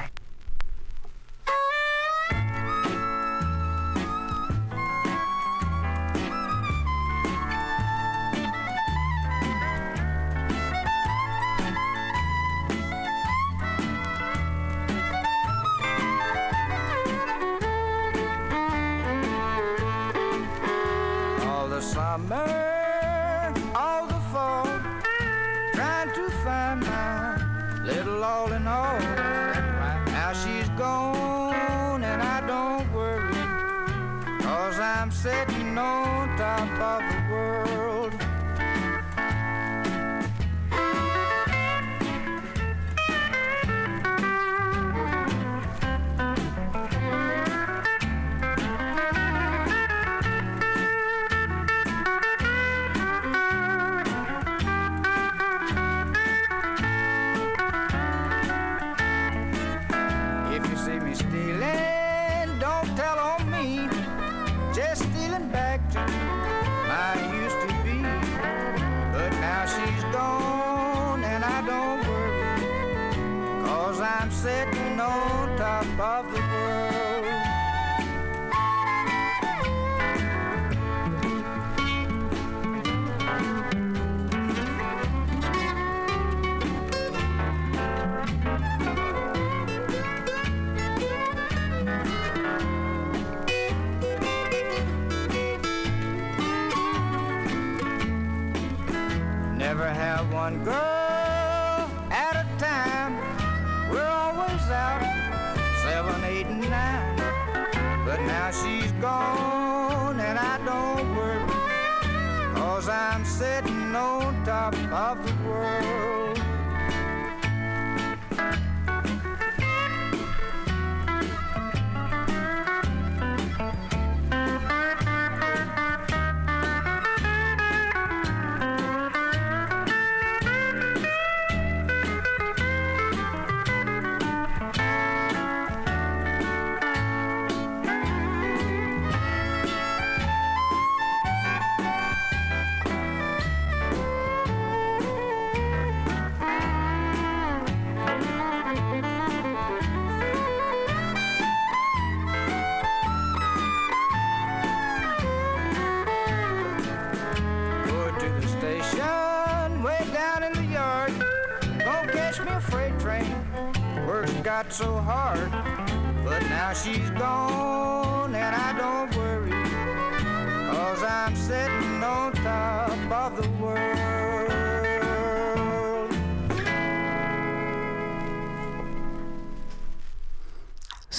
Summer, 21.83 23.53
all 23.75 24.07
the 24.07 24.21
fall, 24.33 24.65
trying 25.75 26.13
to 26.15 26.31
find 26.45 26.81
my 26.81 27.83
little 27.85 28.23
all 28.23 28.53
in 28.53 28.67
all. 28.69 29.01
Now 30.07 30.33
she's 30.33 30.69
gone 30.71 32.05
and 32.05 32.23
I 32.23 32.41
don't 32.47 32.91
worry, 32.95 33.35
cause 34.41 34.79
I'm 34.79 35.11
sitting 35.11 35.77
on 35.77 36.37
top 36.39 36.71
of 36.81 37.01
the 37.11 37.33
world. 37.33 37.82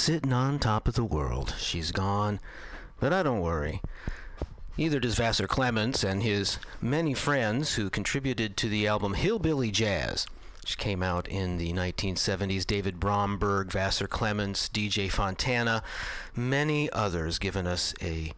Sitting 0.03 0.34
on 0.34 0.59
top 0.59 0.89
of 0.89 0.95
the 0.95 1.05
world. 1.05 1.55
She's 1.57 1.93
gone, 1.93 2.41
but 2.99 3.13
I 3.13 3.23
don't 3.23 3.39
worry. 3.39 3.81
Neither 4.77 4.99
does 4.99 5.15
Vassar 5.15 5.47
Clements 5.47 6.03
and 6.03 6.21
his 6.21 6.59
many 6.81 7.13
friends 7.13 7.75
who 7.75 7.89
contributed 7.89 8.57
to 8.57 8.67
the 8.67 8.85
album 8.85 9.13
Hillbilly 9.13 9.71
Jazz. 9.71 10.27
which 10.59 10.77
came 10.77 11.01
out 11.01 11.25
in 11.30 11.57
the 11.57 11.71
1970s. 11.71 12.67
David 12.67 12.99
Bromberg, 12.99 13.71
Vassar 13.71 14.07
Clements, 14.07 14.67
DJ 14.67 15.09
Fontana, 15.09 15.81
many 16.35 16.91
others 16.91 17.39
giving 17.39 17.65
us 17.65 17.93
a 18.01 18.34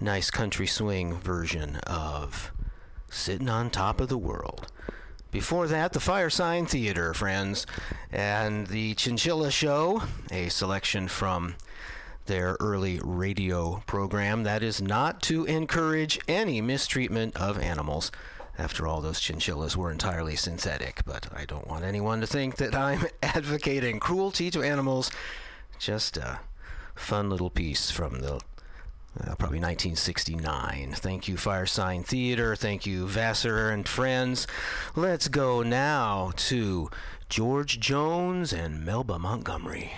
nice 0.00 0.30
country 0.30 0.68
swing 0.68 1.14
version 1.14 1.78
of 1.78 2.52
Sitting 3.10 3.48
on 3.48 3.70
Top 3.70 4.00
of 4.00 4.08
the 4.08 4.16
World. 4.16 4.70
Before 5.30 5.66
that, 5.66 5.92
the 5.92 5.98
Firesign 5.98 6.66
Theatre, 6.66 7.12
friends, 7.12 7.66
and 8.10 8.66
the 8.68 8.94
Chinchilla 8.94 9.50
Show, 9.50 10.02
a 10.30 10.48
selection 10.48 11.06
from 11.06 11.54
their 12.24 12.56
early 12.60 12.98
radio 13.02 13.82
program 13.86 14.44
that 14.44 14.62
is 14.62 14.80
not 14.80 15.20
to 15.22 15.44
encourage 15.44 16.18
any 16.28 16.62
mistreatment 16.62 17.36
of 17.36 17.58
animals. 17.58 18.10
After 18.56 18.86
all, 18.86 19.02
those 19.02 19.20
chinchillas 19.20 19.76
were 19.76 19.92
entirely 19.92 20.34
synthetic, 20.34 21.02
but 21.04 21.28
I 21.34 21.44
don't 21.44 21.68
want 21.68 21.84
anyone 21.84 22.20
to 22.22 22.26
think 22.26 22.56
that 22.56 22.74
I'm 22.74 23.06
advocating 23.22 24.00
cruelty 24.00 24.50
to 24.52 24.62
animals. 24.62 25.10
Just 25.78 26.16
a 26.16 26.40
fun 26.94 27.28
little 27.28 27.50
piece 27.50 27.90
from 27.90 28.20
the 28.20 28.40
uh, 29.16 29.34
probably 29.36 29.60
1969. 29.60 30.92
Thank 30.96 31.28
you, 31.28 31.36
Firesign 31.36 32.04
Theatre. 32.04 32.54
Thank 32.54 32.86
you, 32.86 33.06
Vassar 33.06 33.70
and 33.70 33.88
friends. 33.88 34.46
Let's 34.94 35.28
go 35.28 35.62
now 35.62 36.32
to 36.36 36.90
George 37.28 37.80
Jones 37.80 38.52
and 38.52 38.84
Melba 38.84 39.18
Montgomery. 39.18 39.92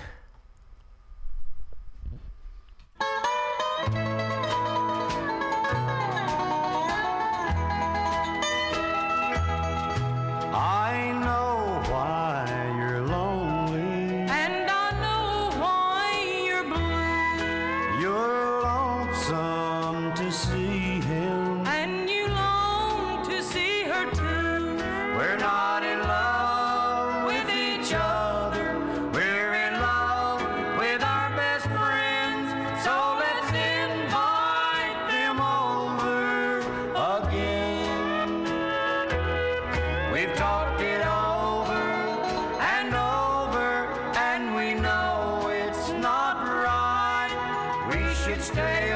Should 48.30 48.42
stay 48.42 48.89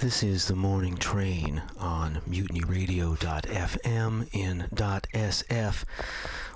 This 0.00 0.22
is 0.22 0.48
the 0.48 0.56
morning 0.56 0.96
train 0.96 1.60
on 1.78 2.22
mutinyradio.fm 2.26 4.28
in 4.32 4.66
.sf 4.72 5.84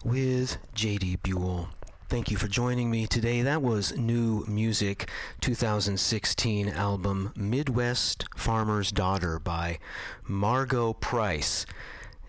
with 0.02 0.56
JD 0.74 1.22
Buell. 1.22 1.68
Thank 2.08 2.30
you 2.30 2.38
for 2.38 2.48
joining 2.48 2.90
me 2.90 3.06
today. 3.06 3.42
That 3.42 3.60
was 3.60 3.94
New 3.98 4.46
Music 4.48 5.10
2016 5.42 6.70
album 6.70 7.34
Midwest 7.36 8.24
Farmer's 8.34 8.90
Daughter 8.90 9.38
by 9.38 9.78
Margo 10.26 10.94
Price. 10.94 11.66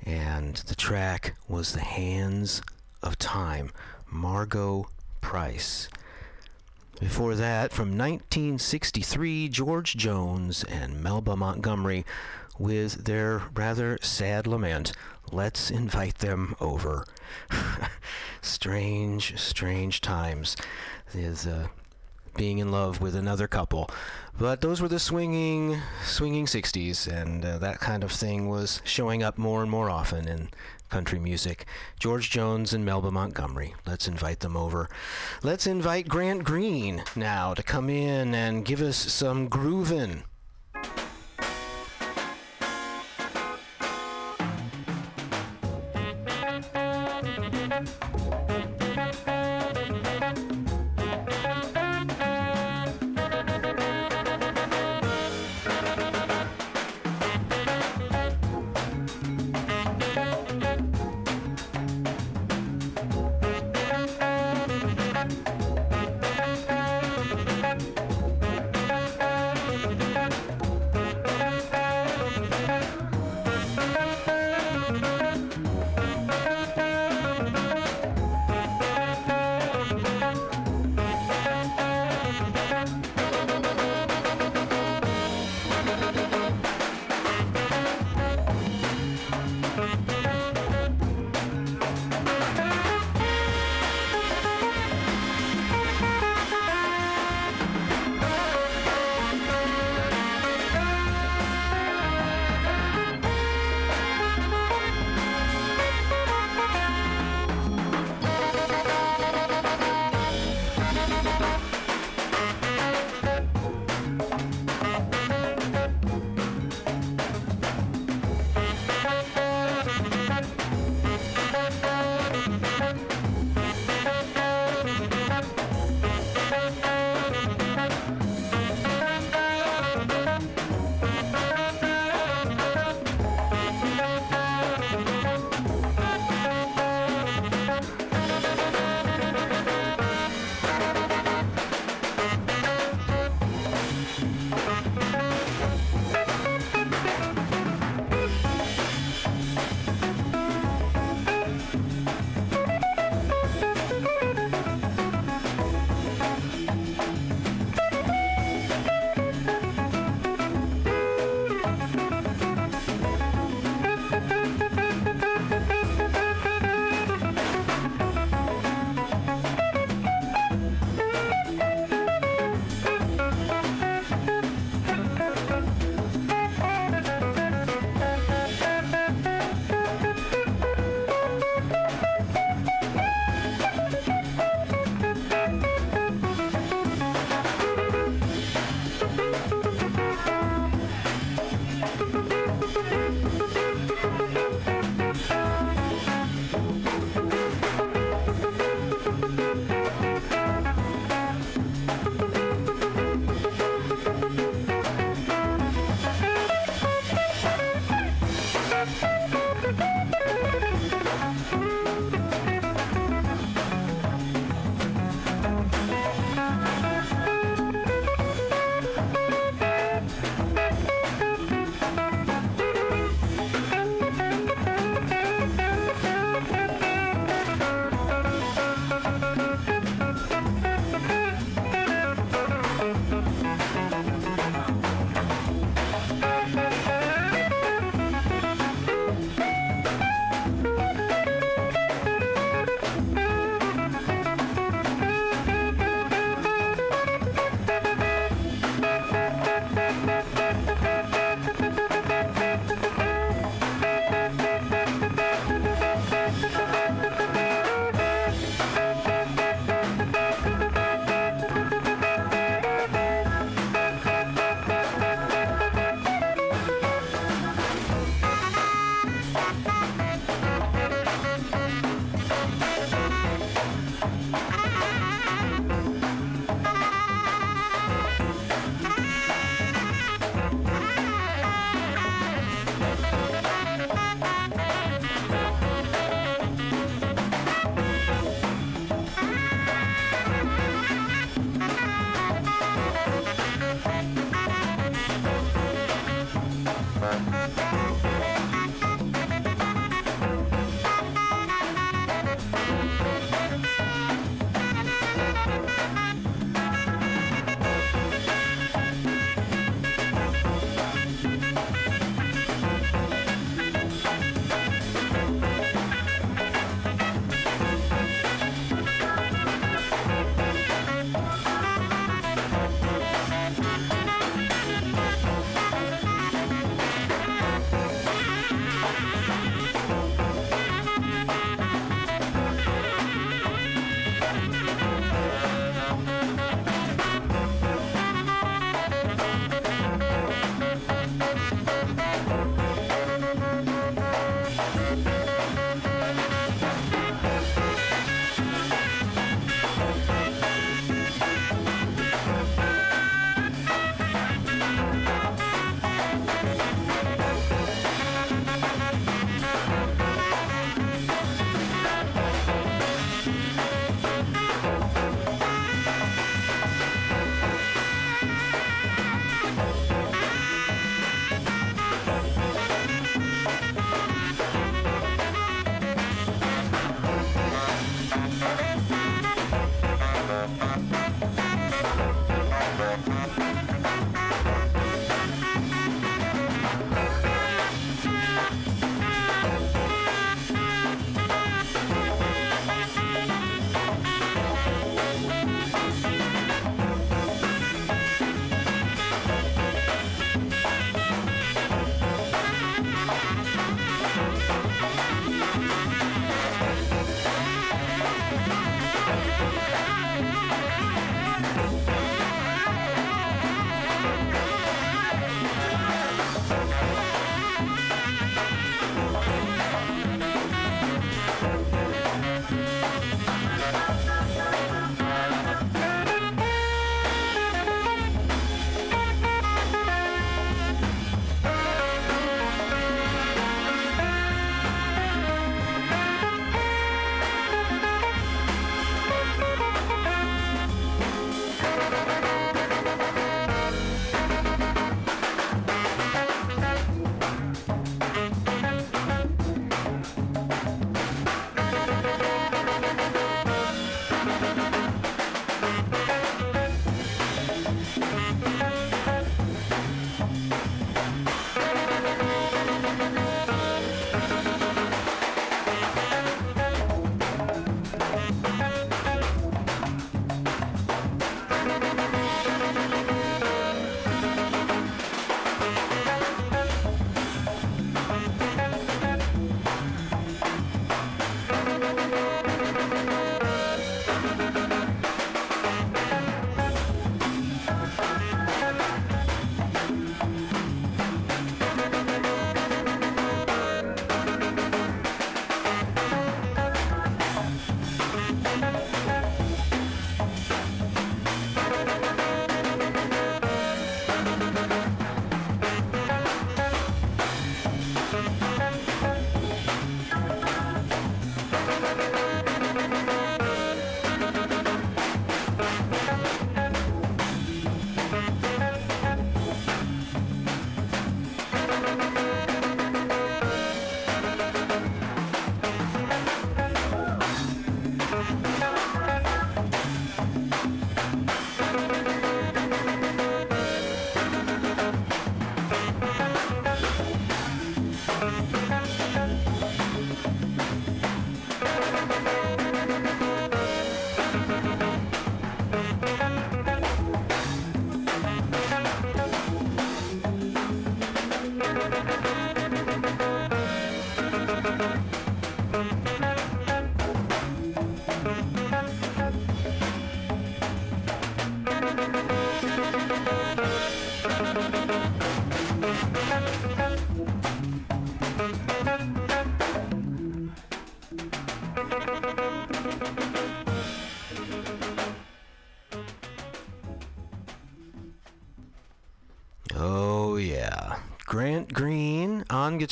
And 0.06 0.58
the 0.58 0.76
track 0.76 1.38
was 1.48 1.72
The 1.72 1.80
Hands 1.80 2.62
of 3.02 3.18
Time, 3.18 3.72
Margo 4.12 4.90
Price. 5.22 5.88
Before 7.00 7.36
that, 7.36 7.74
from 7.74 7.98
1963, 7.98 9.50
George 9.50 9.98
Jones 9.98 10.64
and 10.64 11.04
Melba 11.04 11.36
Montgomery 11.36 12.06
with 12.58 13.04
their 13.04 13.44
rather 13.54 13.98
sad 14.02 14.48
lament, 14.48 14.94
Let's 15.30 15.70
Invite 15.70 16.20
Them 16.20 16.56
Over. 16.62 17.06
strange, 18.42 19.38
strange 19.38 20.00
times. 20.00 20.56
Is, 21.14 21.46
uh, 21.46 21.68
being 22.36 22.60
in 22.60 22.72
love 22.72 23.02
with 23.02 23.16
another 23.16 23.48
couple. 23.48 23.90
But 24.38 24.62
those 24.62 24.82
were 24.82 24.88
the 24.88 25.00
swinging, 25.00 25.80
swinging 26.04 26.46
60s, 26.46 27.08
and 27.08 27.44
uh, 27.46 27.58
that 27.60 27.80
kind 27.80 28.04
of 28.04 28.12
thing 28.12 28.50
was 28.50 28.82
showing 28.84 29.24
up 29.24 29.38
more 29.38 29.62
and 29.62 29.72
more 29.72 29.90
often 29.90 30.28
in 30.28 30.50
country 30.96 31.20
music. 31.20 31.66
George 32.00 32.30
Jones 32.30 32.72
and 32.72 32.86
Melba 32.86 33.12
Montgomery. 33.12 33.76
Let's 33.86 34.08
invite 34.08 34.40
them 34.40 34.56
over. 34.56 34.90
Let's 35.44 35.68
invite 35.68 36.08
Grant 36.08 36.46
Green 36.46 37.04
now 37.18 37.54
to 37.54 37.62
come 37.62 37.90
in 37.90 38.34
and 38.34 38.64
give 38.64 38.80
us 38.80 38.96
some 38.96 39.50
groovin'. 39.50 40.24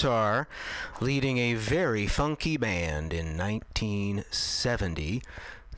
Guitar, 0.03 0.49
leading 0.99 1.38
a 1.38 1.53
very 1.53 2.07
funky 2.07 2.57
band 2.57 3.13
in 3.13 3.38
1970. 3.38 5.23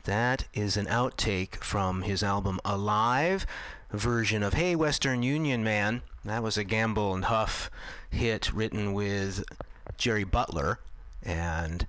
That 0.06 0.45
is 0.52 0.77
an 0.77 0.88
outtake 0.88 1.57
from 1.57 2.02
his 2.02 2.23
album 2.23 2.60
Alive, 2.65 3.45
version 3.91 4.41
of 4.41 4.56
Hey 4.56 4.76
Western 4.76 5.22
Union 5.22 5.64
Man. 5.64 6.02
That 6.23 6.41
was 6.41 6.57
a 6.57 6.64
Gamble 6.64 7.14
and 7.14 7.26
Huff 7.26 7.69
hit 8.10 8.52
written 8.52 8.95
with 8.95 9.43
Jerry 9.95 10.23
Butler. 10.23 10.80
And 11.22 11.85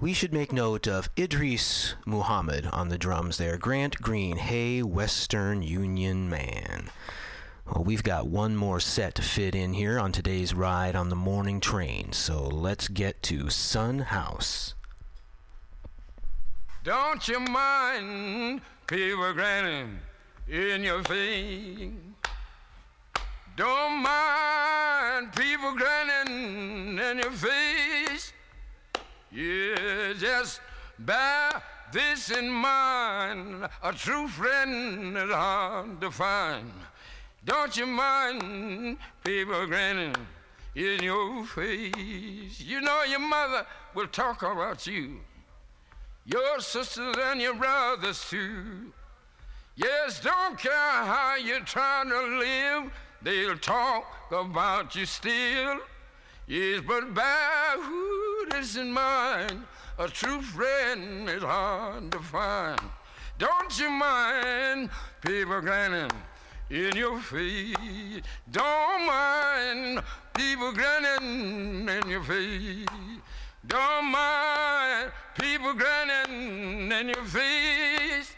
we 0.00 0.14
should 0.14 0.32
make 0.32 0.54
note 0.54 0.88
of 0.88 1.10
Idris 1.18 1.96
Muhammad 2.06 2.64
on 2.64 2.88
the 2.88 2.96
drums 2.96 3.36
there. 3.36 3.58
Grant 3.58 4.00
Green, 4.00 4.38
Hey 4.38 4.82
Western 4.82 5.62
Union 5.62 6.30
Man. 6.30 6.88
Well, 7.66 7.82
we've 7.82 8.02
got 8.02 8.26
one 8.26 8.56
more 8.56 8.78
set 8.78 9.14
to 9.14 9.22
fit 9.22 9.54
in 9.54 9.72
here 9.72 9.98
on 9.98 10.12
today's 10.12 10.52
ride 10.52 10.94
on 10.94 11.08
the 11.08 11.16
morning 11.16 11.60
train, 11.60 12.12
so 12.12 12.42
let's 12.42 12.88
get 12.88 13.22
to 13.24 13.48
Son 13.48 14.00
House. 14.00 14.74
Don't 16.82 17.26
you 17.26 17.40
mind 17.40 18.60
people 18.86 19.32
grinning 19.32 19.98
in 20.46 20.84
your 20.84 21.02
face? 21.04 21.90
Don't 23.56 24.02
mind 24.02 25.32
people 25.34 25.74
grinning 25.74 26.98
in 26.98 27.18
your 27.18 27.30
face. 27.30 28.34
Yeah, 29.32 30.12
just 30.18 30.60
bear 30.98 31.62
this 31.92 32.30
in 32.30 32.50
mind. 32.50 33.66
A 33.82 33.92
true 33.94 34.28
friend 34.28 35.16
is 35.16 35.30
hard 35.30 35.98
to 36.02 36.10
find. 36.10 36.70
Don't 37.44 37.76
you 37.76 37.86
mind 37.86 38.96
people 39.22 39.66
grinning 39.66 40.14
in 40.74 41.02
your 41.02 41.44
face? 41.44 42.60
You 42.60 42.80
know 42.80 43.02
your 43.02 43.18
mother 43.18 43.66
will 43.94 44.06
talk 44.06 44.42
about 44.42 44.86
you 44.86 45.20
your 46.26 46.58
sisters 46.60 47.16
and 47.18 47.40
your 47.40 47.54
brothers 47.54 48.24
too. 48.28 48.92
Yes, 49.76 50.20
don't 50.20 50.58
care 50.58 50.72
how 50.72 51.36
you're 51.36 51.60
trying 51.60 52.08
to 52.08 52.20
live, 52.38 52.92
they'll 53.22 53.58
talk 53.58 54.06
about 54.30 54.94
you 54.94 55.04
still. 55.04 55.80
Yes, 56.46 56.82
but 56.86 57.12
bear 57.12 57.82
who 57.82 58.46
isn't 58.54 58.92
mind, 58.92 59.64
a 59.98 60.08
true 60.08 60.40
friend 60.40 61.28
is 61.28 61.42
hard 61.42 62.12
to 62.12 62.18
find. 62.20 62.80
Don't 63.38 63.78
you 63.78 63.90
mind 63.90 64.90
people 65.20 65.60
grinning 65.60 66.10
in 66.74 66.96
your 66.96 67.20
face? 67.20 68.22
Don't 68.50 69.06
mind 69.06 70.02
people 70.34 70.72
grinning 70.72 71.88
in 71.88 72.08
your 72.08 72.22
face. 72.24 72.86
Don't 73.64 74.06
mind 74.06 75.12
people 75.40 75.72
grinning 75.72 76.90
in 76.90 77.08
your 77.08 77.24
face. 77.24 78.34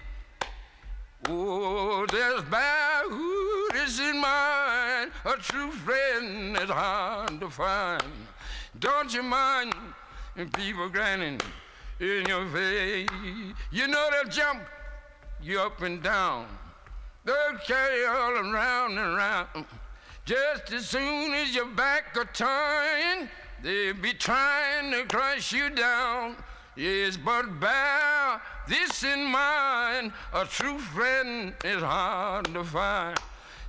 Oh, 1.28 2.04
there's 2.12 2.42
bad 2.44 3.06
who 3.06 3.68
is 3.74 3.98
in 4.00 4.20
mind. 4.20 5.10
A 5.24 5.36
true 5.38 5.70
friend 5.70 6.56
is 6.58 6.68
hard 6.68 7.40
to 7.40 7.48
find. 7.48 8.02
Don't 8.78 9.12
you 9.14 9.22
mind 9.22 9.72
people 10.52 10.90
grinning 10.90 11.40
in 11.98 12.26
your 12.26 12.46
face? 12.48 13.08
You 13.70 13.88
know 13.88 14.08
they'll 14.12 14.30
jump 14.30 14.60
you 15.42 15.58
up 15.58 15.80
and 15.80 16.02
down. 16.02 16.46
They'll 17.26 17.58
carry 17.66 18.06
all 18.06 18.38
around 18.38 18.92
and 18.92 19.16
around. 19.16 19.66
Just 20.24 20.72
as 20.72 20.88
soon 20.88 21.34
as 21.34 21.52
your 21.52 21.66
back 21.66 22.16
are 22.16 22.24
turned, 22.24 23.28
they'll 23.64 23.94
be 23.94 24.12
trying 24.12 24.92
to 24.92 25.04
crush 25.04 25.52
you 25.52 25.68
down. 25.70 26.36
Yes, 26.76 27.16
but 27.16 27.58
bear 27.58 28.40
this 28.68 29.02
in 29.02 29.24
mind, 29.24 30.12
a 30.32 30.44
true 30.44 30.78
friend 30.78 31.52
is 31.64 31.82
hard 31.82 32.44
to 32.54 32.62
find. 32.62 33.18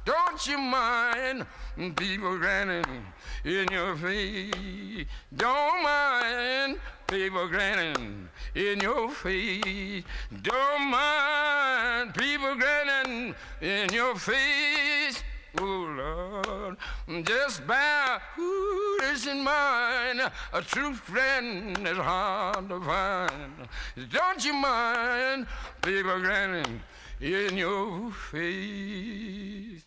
Don't 0.06 0.46
you 0.46 0.60
mind 0.60 1.48
people 1.78 2.38
grinning 2.38 2.84
in 3.46 3.68
your 3.72 3.96
face? 3.96 5.06
Don't 5.36 5.84
mind 5.84 6.80
people 7.08 7.48
grinning 7.48 8.28
in 8.56 8.80
your 8.80 9.10
face. 9.12 10.04
Don't 10.42 10.90
mind 10.90 12.16
people 12.16 12.56
grinning 12.56 13.36
in 13.62 13.94
your 13.94 14.16
face. 14.16 15.24
Oh 15.60 16.44
Lord, 16.44 16.78
just 17.26 17.66
bear 17.66 18.22
who 18.36 19.00
is 19.04 19.26
in 19.26 19.44
mind. 19.44 20.22
A 20.54 20.62
true 20.62 20.94
friend 20.94 21.88
is 21.88 21.98
hard 21.98 22.70
to 22.70 22.82
find. 22.82 23.54
Don't 24.12 24.44
you 24.46 24.54
mind 24.54 25.48
people 25.82 26.20
grinning 26.20 26.82
in 27.20 27.58
your 27.58 28.12
face? 28.12 29.87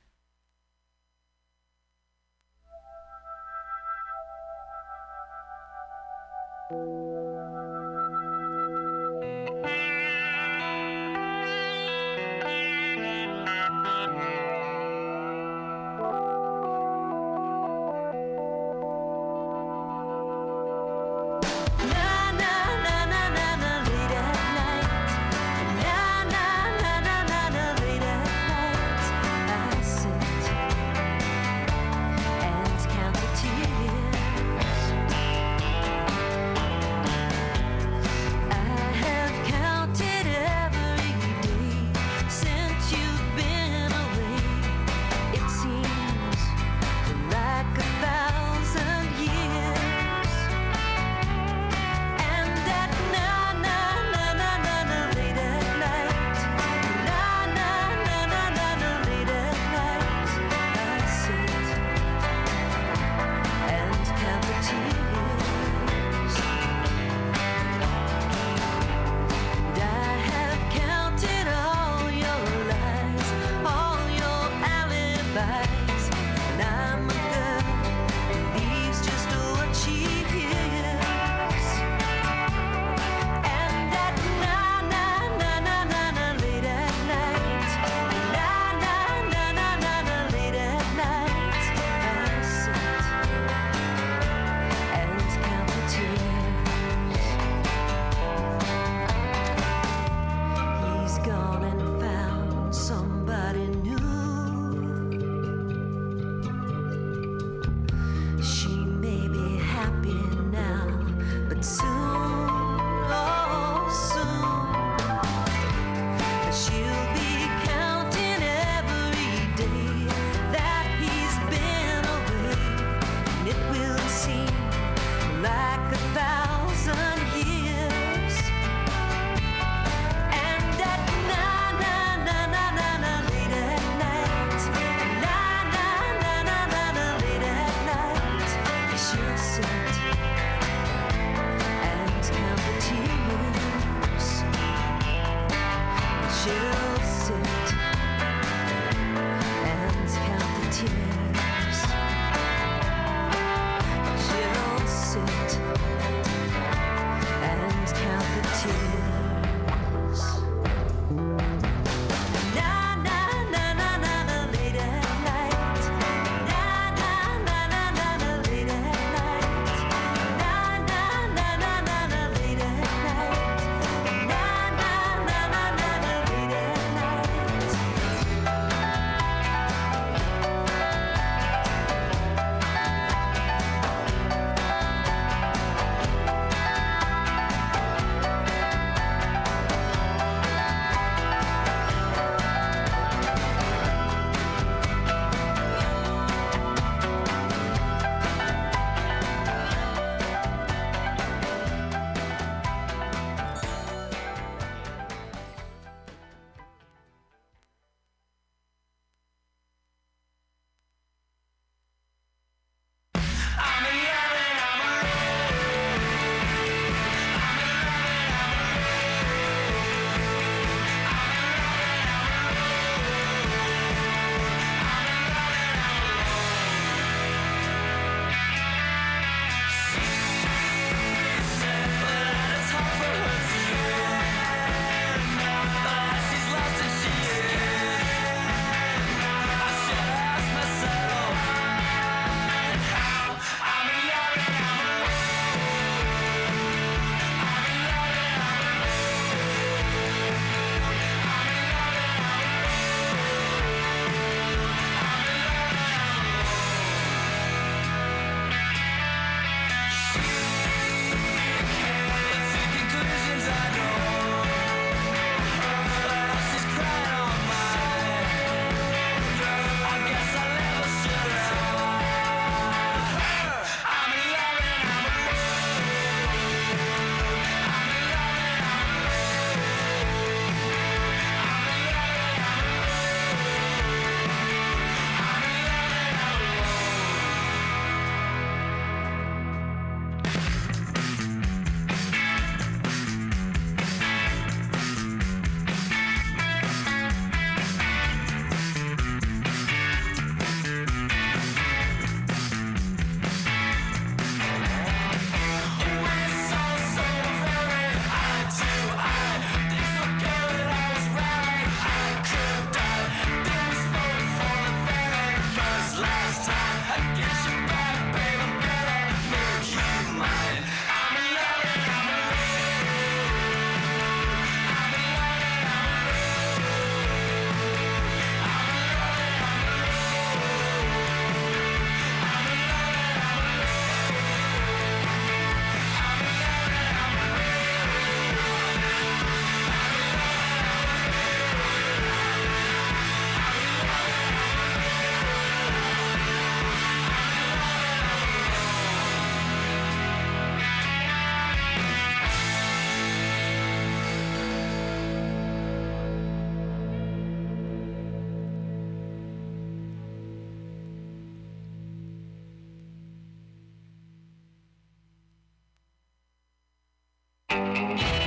Wine 367.90 368.19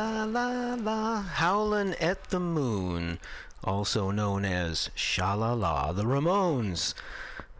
la 0.00 0.24
la 0.24 0.76
la, 0.80 1.20
howlin' 1.20 1.94
at 2.00 2.30
the 2.30 2.40
moon, 2.40 3.18
also 3.62 4.10
known 4.10 4.46
as 4.46 4.88
Sha 4.94 5.34
la 5.34 5.52
la, 5.52 5.92
the 5.92 6.04
Ramones. 6.04 6.94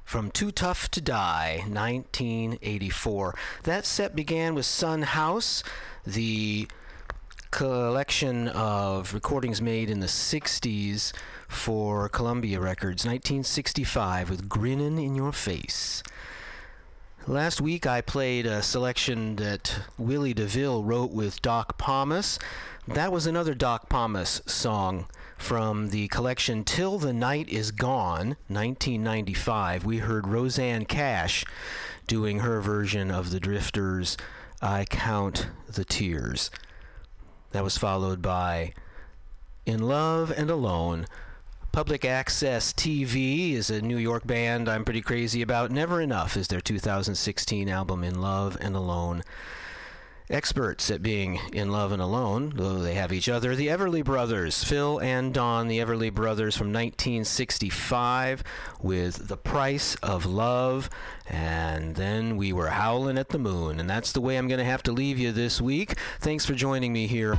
From 0.05 0.31
Too 0.31 0.51
Tough 0.51 0.91
to 0.93 1.03
Die, 1.03 1.65
1984. 1.69 3.35
That 3.65 3.85
set 3.85 4.17
began 4.17 4.55
with 4.55 4.65
Son 4.65 5.03
House, 5.03 5.63
the 6.07 6.67
collection 7.51 8.49
of 8.49 9.13
recordings 9.13 9.61
made 9.61 9.91
in 9.91 10.01
the 10.01 10.07
60s 10.07 11.13
for 11.47 12.09
Columbia 12.09 12.59
Records, 12.59 13.05
1965, 13.05 14.31
with 14.31 14.49
Grinnin' 14.49 14.99
in 14.99 15.15
Your 15.15 15.33
Face. 15.33 16.03
Last 17.27 17.61
week 17.61 17.87
I 17.87 18.01
played 18.01 18.47
a 18.47 18.63
selection 18.63 19.37
that 19.37 19.81
Willie 19.99 20.33
DeVille 20.33 20.83
wrote 20.83 21.13
with 21.13 21.43
Doc 21.43 21.77
Pomus. 21.77 22.39
That 22.89 23.13
was 23.13 23.27
another 23.27 23.55
Doc 23.55 23.91
Pomus 23.91 24.41
song 24.49 25.07
from 25.37 25.91
the 25.91 26.09
collection 26.09 26.65
Till 26.65 26.99
the 26.99 27.13
Night 27.13 27.47
Is 27.51 27.73
Gone, 27.73 28.37
1995. 28.49 29.85
We 29.85 29.99
heard 29.99 30.29
Rosanne 30.29 30.87
Cash 30.87 31.45
doing 32.07 32.39
her 32.39 32.63
version 32.63 33.11
of 33.11 33.31
the 33.31 33.39
Drifters' 33.39 34.17
I 34.63 34.87
Count 34.87 35.49
the 35.69 35.85
Tears. 35.85 36.51
That 37.51 37.63
was 37.63 37.77
followed 37.77 38.23
by 38.23 38.73
In 39.67 39.83
Love 39.83 40.33
and 40.35 40.51
Alone. 40.51 41.07
Public 41.73 42.05
Access 42.05 42.73
TV 42.73 43.53
is 43.53 43.71
a 43.71 43.81
New 43.81 43.97
York 43.97 44.27
band 44.27 44.69
I'm 44.69 44.85
pretty 44.85 45.01
crazy 45.01 45.41
about. 45.41 45.71
Never 45.71 46.01
Enough 46.01 46.37
is 46.37 46.49
their 46.49 46.61
2016 46.61 47.69
album 47.69 48.03
In 48.03 48.21
Love 48.21 48.57
and 48.61 48.75
Alone. 48.75 49.23
Experts 50.29 50.91
at 50.91 51.01
being 51.01 51.39
in 51.53 51.71
love 51.71 51.93
and 51.93 52.03
alone, 52.03 52.53
though 52.57 52.79
they 52.79 52.95
have 52.95 53.13
each 53.13 53.29
other, 53.29 53.55
the 53.55 53.69
Everly 53.69 54.05
Brothers, 54.05 54.65
Phil 54.65 55.01
and 55.01 55.33
Don, 55.33 55.69
the 55.69 55.79
Everly 55.79 56.13
Brothers 56.13 56.57
from 56.57 56.69
1965 56.69 58.43
with 58.81 59.29
The 59.29 59.37
Price 59.37 59.95
of 59.97 60.27
Love, 60.27 60.91
and 61.29 61.95
then 61.95 62.37
we 62.37 62.53
were 62.53 62.69
howling 62.69 63.19
at 63.19 63.29
the 63.29 63.39
moon. 63.39 63.79
And 63.79 63.89
that's 63.89 64.13
the 64.13 64.21
way 64.21 64.37
I'm 64.37 64.49
going 64.49 64.59
to 64.59 64.65
have 64.65 64.83
to 64.85 64.93
leave 64.93 65.19
you 65.19 65.31
this 65.31 65.61
week. 65.61 65.95
Thanks 66.19 66.45
for 66.45 66.55
joining 66.55 66.93
me 66.93 67.07
here. 67.07 67.37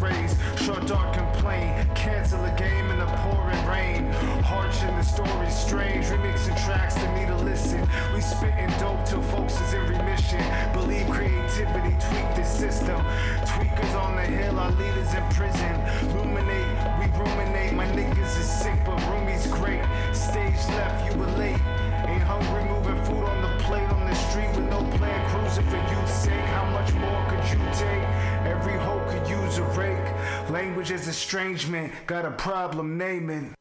Raise. 0.00 0.34
Short 0.56 0.86
dark 0.86 1.12
complain. 1.14 1.86
Cancel 1.94 2.44
a 2.44 2.54
game 2.56 2.90
in 2.90 2.98
the 2.98 3.06
pouring 3.22 3.66
rain. 3.66 4.12
Harsh 4.42 4.82
in 4.82 4.94
the 4.96 5.02
story 5.02 5.50
strange. 5.50 6.06
Remixing 6.06 6.56
tracks 6.64 6.94
that 6.94 7.10
need 7.18 7.28
to 7.28 7.36
listen. 7.44 7.80
We 8.14 8.20
spitting 8.20 8.70
dope 8.78 9.04
till 9.04 9.22
folks 9.22 9.60
is 9.60 9.74
in 9.74 9.86
remission. 9.86 10.42
Believe 10.72 11.08
creativity. 11.08 11.94
Tweak 12.06 12.28
the 12.36 12.44
system. 12.44 13.00
Tweakers 13.44 13.94
on 13.94 14.16
the 14.16 14.22
hill. 14.22 14.58
Our 14.58 14.70
leaders 14.72 15.14
in 15.14 15.24
prison. 15.30 15.74
Luminate. 16.14 16.98
We 16.98 17.06
ruminate. 17.18 17.72
My 17.72 17.86
niggas 17.86 18.40
is 18.40 18.48
sick, 18.48 18.78
but 18.84 19.00
roomie's 19.08 19.46
great. 19.48 19.82
Stage 20.12 20.56
left, 20.76 21.12
you 21.12 21.18
were 21.18 21.30
late. 21.38 21.60
Ain't 22.08 22.22
hungry, 22.22 22.64
moving 22.64 23.02
food 23.04 23.24
on 23.24 23.42
the 23.42 23.64
plate 23.64 23.88
on 23.90 24.06
the 24.06 24.14
street 24.14 24.48
with 24.56 24.68
no 24.70 24.80
plan. 24.96 25.18
Cruising 25.30 25.66
for 25.66 25.76
youth's 25.76 26.12
sake. 26.12 26.46
How 26.56 26.64
much 26.70 26.92
more 26.94 27.20
could 27.28 27.44
you 27.50 27.60
take? 27.74 28.35
Every 28.46 28.74
hoe 28.74 29.04
could 29.10 29.28
use 29.28 29.58
a 29.58 29.64
rake. 29.74 30.50
Language 30.50 30.92
is 30.92 31.08
estrangement. 31.08 31.92
Got 32.06 32.24
a 32.24 32.30
problem 32.30 32.96
naming. 32.96 33.52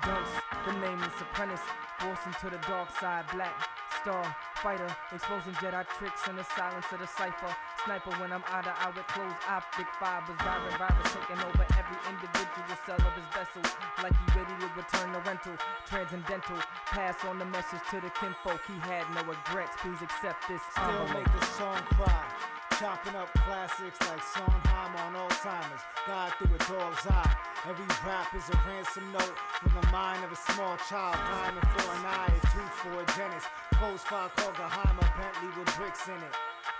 Dunks, 0.00 0.32
the 0.64 0.72
apprentice, 1.20 1.60
forced 1.98 2.26
into 2.26 2.48
the 2.48 2.58
dark 2.66 2.90
side, 2.98 3.26
black 3.30 3.77
star 4.02 4.36
fighter, 4.62 4.88
exposing 5.14 5.52
Jedi 5.54 5.86
tricks 5.98 6.26
in 6.28 6.36
the 6.36 6.44
silence 6.56 6.86
of 6.92 7.00
the 7.00 7.06
cipher. 7.06 7.54
Sniper 7.84 8.10
when 8.18 8.32
I'm 8.32 8.42
out 8.50 8.66
of 8.66 8.74
eye 8.78 8.92
with 8.94 9.06
closed 9.08 9.36
optic 9.48 9.86
fibers, 10.00 10.38
virus, 10.42 10.74
virus 10.76 11.14
taking 11.14 11.40
over 11.42 11.64
every 11.78 11.98
individual 12.10 12.76
cell 12.86 12.98
of 12.98 13.14
his 13.14 13.28
vessel, 13.34 13.62
like 14.02 14.14
he 14.14 14.38
ready 14.38 14.54
to 14.60 14.68
return 14.74 15.12
the 15.12 15.20
rental. 15.22 15.54
Transcendental, 15.86 16.58
pass 16.86 17.24
on 17.24 17.38
the 17.38 17.46
message 17.46 17.82
to 17.90 18.00
the 18.00 18.10
kinfolk. 18.18 18.60
He 18.66 18.78
had 18.86 19.06
no 19.14 19.22
regrets. 19.22 19.74
Please 19.78 20.02
accept 20.02 20.48
this. 20.48 20.60
Still 20.72 21.08
make 21.14 21.30
the 21.32 21.44
song 21.56 21.82
cry. 21.94 22.57
Chopping 22.78 23.18
up 23.18 23.26
classics 23.34 23.98
like 24.06 24.22
Sondheim 24.22 24.94
on 25.02 25.18
Alzheimer's. 25.18 25.82
God 26.06 26.30
through 26.38 26.54
a 26.54 26.58
dog's 26.70 27.10
eye. 27.10 27.34
Every 27.66 27.90
rap 28.06 28.30
is 28.38 28.46
a 28.54 28.58
ransom 28.70 29.02
note 29.10 29.34
from 29.58 29.74
the 29.74 29.86
mind 29.90 30.22
of 30.22 30.30
a 30.30 30.38
small 30.38 30.78
child. 30.86 31.18
Diamond 31.18 31.66
for 31.74 31.90
an 31.90 32.06
eye, 32.06 32.30
a 32.30 32.40
tooth 32.54 32.74
for 32.78 32.94
a 32.94 33.04
dentist. 33.18 33.50
Post 33.74 34.06
file 34.06 34.30
called 34.30 34.54
Geheimer 34.54 35.10
Bentley 35.18 35.50
with 35.58 35.66
bricks 35.74 36.06
in 36.06 36.22
it. 36.22 36.34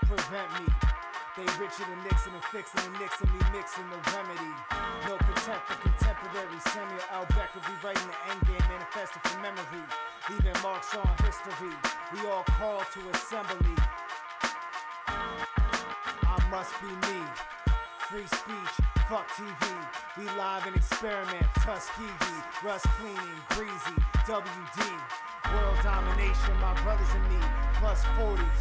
Prevent 0.07 0.47
me. 0.63 0.71
They 1.35 1.43
richer 1.59 1.83
than 1.83 1.99
Nixon 2.07 2.31
and 2.31 2.47
fixing 2.47 2.79
and 2.79 2.95
Nixon 2.95 3.27
me 3.35 3.43
mixing 3.51 3.87
the 3.91 3.99
remedy. 4.15 4.55
No 5.03 5.19
contempt 5.19 5.67
for 5.67 5.83
contemporary. 5.83 6.59
Samuel 6.71 7.03
L. 7.11 7.27
Beckett 7.35 7.59
rewriting 7.67 8.07
the 8.07 8.19
endgame 8.31 8.63
manifesto 8.71 9.19
from 9.27 9.43
memory. 9.43 9.83
Leaving 10.31 10.55
marks 10.63 10.95
on 10.95 11.11
history. 11.27 11.75
We 12.15 12.23
all 12.23 12.47
call 12.55 12.87
to 12.87 12.99
assembly. 13.11 13.75
Must 16.59 16.81
be 16.83 16.91
me. 17.07 17.23
Free 18.11 18.27
speech, 18.27 18.75
fuck 19.07 19.31
TV. 19.31 19.63
We 20.19 20.27
live 20.35 20.67
and 20.67 20.75
experiment. 20.75 21.47
Tuskegee, 21.63 22.35
rust 22.67 22.83
cleaning, 22.99 23.39
breezy, 23.55 23.95
WD. 24.27 24.79
World 25.55 25.79
domination, 25.87 26.51
my 26.59 26.75
brothers 26.83 27.07
and 27.15 27.23
me. 27.31 27.39
Plus 27.79 28.03
40s. 28.19 28.59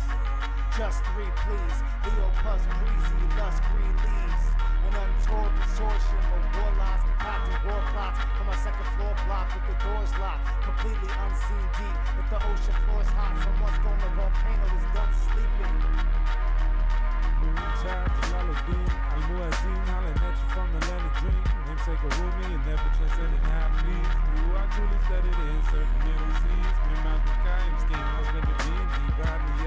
Just 0.79 1.03
three, 1.11 1.27
please. 1.43 1.79
Leo 2.07 2.31
plus 2.39 2.63
breezy, 2.79 3.19
less 3.35 3.59
green 3.67 3.95
leaves. 4.07 4.45
An 4.87 4.95
untoward 4.95 5.51
consortium 5.59 6.23
of 6.39 6.43
warlocks 6.55 7.03
concocting 7.03 7.59
war 7.67 7.83
plots 7.91 8.23
from 8.39 8.47
my 8.47 8.59
second 8.63 8.87
floor 8.95 9.11
block 9.27 9.51
with 9.59 9.75
the 9.75 9.77
doors 9.83 10.15
locked. 10.23 10.47
Completely 10.63 11.11
unseen 11.27 11.67
deep. 11.75 11.99
If 12.15 12.31
the 12.31 12.39
ocean 12.47 12.79
floor 12.87 13.03
is 13.03 13.11
hot, 13.11 13.35
someone's 13.43 13.83
going 13.83 13.99
the 13.99 14.11
volcano 14.15 14.67
is 14.71 14.87
done 14.95 15.13
sleeping. 15.19 15.99
Moonchild, 17.43 18.11
hollering 19.89 20.21
at 20.23 20.37
you 20.39 20.49
from 20.55 20.69
the 20.73 20.81
land 20.87 21.05
of 21.07 21.15
of 22.05 22.13
Rumi 22.19 22.55
and 22.55 22.65
never. 22.67 22.89
You 24.39 24.45
are 24.57 24.69
truly 24.75 24.99
in 25.51 25.63
certain 25.71 25.99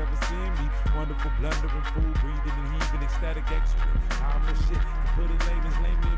ever 0.01 0.17
seen 0.27 0.51
me. 0.59 0.65
Wonderful, 0.97 1.31
blundering 1.39 1.85
fool, 1.93 2.11
breathing 2.19 2.55
and 2.57 2.69
heaving, 2.75 3.03
ecstatic, 3.05 3.45
shit. 4.67 4.81
Put 5.15 5.29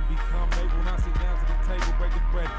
become 0.09 0.49
able. 0.57 0.81
I 0.87 0.97
sit 0.97 1.13
down 1.19 1.35
to 1.37 1.45
the 1.45 1.57
table, 1.67 1.93
breaking 1.99 2.27
bread, 2.31 2.49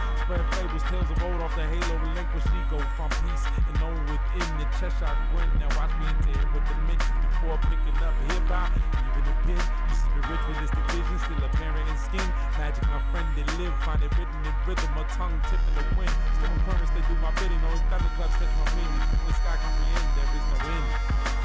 tales 0.86 1.10
of 1.10 1.18
old 1.24 1.40
off 1.40 1.54
the 1.56 1.64
halo, 1.64 1.94
relinquish 2.06 2.46
ego 2.54 2.78
from 2.96 3.10
peace 3.24 3.44
and 3.56 3.76
within 4.06 4.48
the 4.60 4.66
Cheshire 4.78 5.16
grin. 5.32 5.48
Now 5.58 5.70
watch 5.80 5.92
me 5.98 6.06
in 6.06 6.18
with 6.52 6.64
dimensions 6.68 7.24
before 7.28 7.58
picking 7.66 7.98
up 8.04 8.14
hip 8.30 8.46
hop. 8.48 8.63
Even 8.70 9.24
a 9.28 9.34
pen, 9.44 9.60
used 9.90 10.04
to 10.04 10.10
be 10.14 10.20
ritualistic 10.24 10.84
vision, 10.90 11.16
still 11.24 11.42
apparent 11.44 11.86
in 11.88 11.98
skin. 11.98 12.28
Magic, 12.56 12.84
my 12.88 13.00
friend, 13.12 13.28
they 13.36 13.46
live, 13.60 13.74
find 13.84 14.00
it 14.02 14.10
written 14.16 14.38
in 14.44 14.54
rhythm, 14.64 14.90
a 14.96 15.04
tongue 15.14 15.38
tipping 15.48 15.74
the 15.76 15.84
wind. 15.94 16.14
Storm 16.38 16.56
currents, 16.66 16.92
they 16.92 17.04
do 17.06 17.14
my 17.20 17.30
bidding. 17.38 17.60
Only 17.64 17.82
thunderclaps 17.92 18.36
catch 18.40 18.54
my. 18.58 18.66
When 18.74 19.26
the 19.28 19.34
sky 19.38 19.54
comprehend, 19.54 20.08
there 20.18 20.30
is 20.34 20.44
no 20.50 20.58
end. 20.66 20.88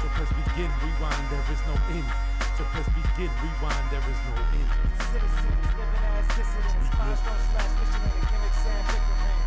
So 0.00 0.06
press 0.16 0.30
begin, 0.32 0.70
rewind, 0.80 1.24
there 1.30 1.46
is 1.52 1.62
no 1.68 1.74
end. 1.92 2.08
So 2.56 2.62
press 2.72 2.88
begin, 2.90 3.30
rewind, 3.44 3.86
there 3.92 4.06
is 4.08 4.20
no 4.26 4.34
end. 4.40 4.70
Citizens 5.12 5.70
living 5.76 6.04
as 6.16 6.26
dissidents. 6.34 6.88
Five 6.96 7.16
star 7.20 7.38
slash 7.52 7.70
mission 7.78 8.02
and 8.02 8.16
a 8.16 8.22
gimmick 8.32 8.54
bickering. 8.88 9.40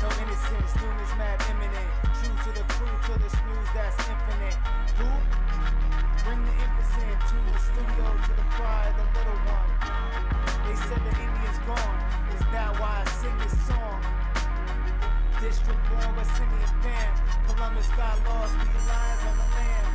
No 0.00 0.08
innocence, 0.18 0.72
doom 0.80 0.96
is 0.98 1.12
mad 1.20 1.38
imminent. 1.46 1.90
True 2.18 2.36
to 2.42 2.50
the 2.56 2.64
crew, 2.72 2.92
Bring 6.24 6.38
the 6.46 6.54
infants 6.54 6.94
in 7.02 7.18
to 7.18 7.36
the 7.50 7.58
studio 7.58 8.06
to 8.14 8.32
the 8.38 8.46
cry 8.54 8.86
of 8.86 8.94
the 8.94 9.06
little 9.18 9.40
one. 9.42 9.70
They 10.62 10.76
said 10.86 11.02
the 11.02 11.14
Indian's 11.18 11.58
gone. 11.66 11.98
Is 12.30 12.46
that 12.54 12.78
why 12.78 13.02
I 13.02 13.10
sing 13.18 13.36
this 13.42 13.58
song? 13.66 13.98
District 15.42 15.82
born 15.90 16.14
West 16.14 16.38
Indian 16.38 16.70
fam. 16.78 17.12
Columbus 17.50 17.90
got 17.98 18.14
lost, 18.30 18.54
we 18.54 18.70
lions 18.86 19.22
on 19.26 19.34
the 19.34 19.48
land. 19.50 19.86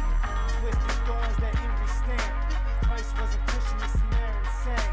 Twisted 0.60 1.00
thorns 1.08 1.38
that 1.40 1.56
Henry 1.56 1.88
stamped. 1.96 2.60
Christ 2.84 3.12
was 3.16 3.32
a 3.32 3.40
Christian, 3.48 3.80
the 3.80 3.88
Samaritan 3.88 4.52
sang. 4.68 4.92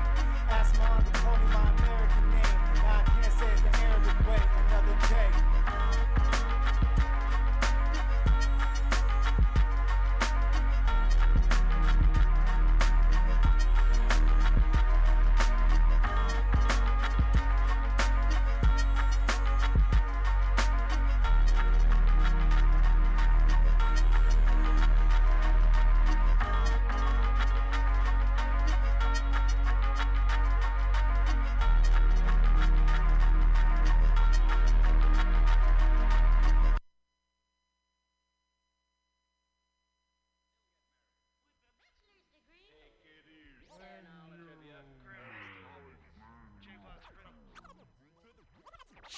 Ask 0.55 0.71
my 0.79 0.87
uncle 0.87 1.19
Cody, 1.19 1.47
my 1.51 1.67
American 1.83 2.24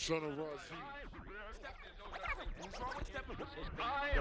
Son 0.07 0.19
of 0.19 0.23
Razi. 0.23 0.79
I 3.81 4.15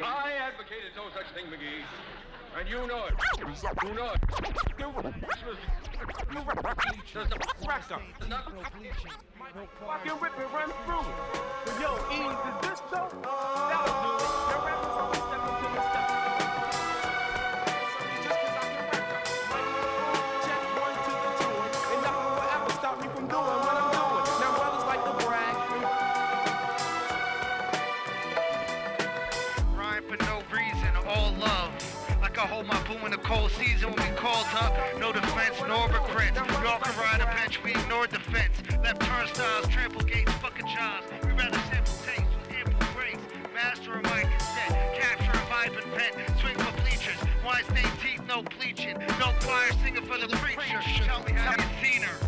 I 0.00 0.32
advocated 0.38 0.94
no 0.94 1.10
such 1.12 1.26
thing, 1.34 1.46
McGee. 1.46 1.82
And 2.56 2.68
you 2.68 2.86
know 2.86 3.06
it. 3.06 3.14
You 3.82 3.94
know 3.94 4.12
it. 4.12 4.20
There's 7.12 7.32
a 7.32 7.38
rectum. 7.66 8.02
Fucking 9.80 10.20
rip 10.20 10.38
and 10.38 10.52
run 10.54 10.70
through. 10.84 11.08
Yo, 11.82 11.90
Ease, 12.12 12.38
is 12.46 12.56
this 12.62 12.80
though? 12.92 13.10
That'll 13.66 13.96
do 14.02 14.10
it. 14.14 14.30
Your 14.50 14.60
rappers 14.66 14.96
always 15.00 15.18
step 15.18 15.40
to 15.42 15.66
the 15.74 15.80
step. 15.90 16.15
I 32.68 32.74
hold 32.74 32.88
my 32.88 32.98
boo 32.98 33.04
in 33.06 33.12
the 33.12 33.18
cold 33.18 33.50
season 33.52 33.92
when 33.92 34.10
we 34.10 34.16
called 34.16 34.46
up. 34.54 34.74
No 34.98 35.12
defense, 35.12 35.56
nor 35.66 35.86
regrets. 35.86 36.36
Y'all 36.36 36.80
can 36.80 36.98
ride 36.98 37.20
a 37.20 37.26
bench, 37.26 37.62
we 37.62 37.70
ignore 37.70 38.06
defense. 38.06 38.54
Left 38.82 39.00
turnstiles, 39.00 39.68
trample 39.68 40.02
gates, 40.02 40.32
fucking 40.34 40.66
jobs. 40.66 41.06
We 41.22 41.30
rather 41.32 41.58
sample 41.70 41.94
taste 42.02 42.26
with 42.38 42.56
ample 42.58 42.86
breaks. 42.94 43.22
Master 43.54 43.94
of 43.94 44.02
my 44.04 44.22
cassette, 44.22 44.94
capture 44.98 45.30
a 45.30 45.44
vibe 45.46 45.82
and 45.82 45.92
pen. 45.94 46.12
Swing 46.40 46.58
for 46.58 46.72
bleachers, 46.82 47.18
wine 47.44 47.64
stained 47.64 47.98
teeth, 48.02 48.22
no 48.26 48.42
bleaching. 48.58 48.98
No 49.20 49.32
choir 49.42 49.72
singing 49.82 50.02
for 50.02 50.18
the 50.18 50.28
preacher. 50.36 50.80
Tell 51.04 51.22
me 51.24 51.32
how 51.32 51.54
you 51.54 51.68
seen 51.82 52.02
her. 52.02 52.18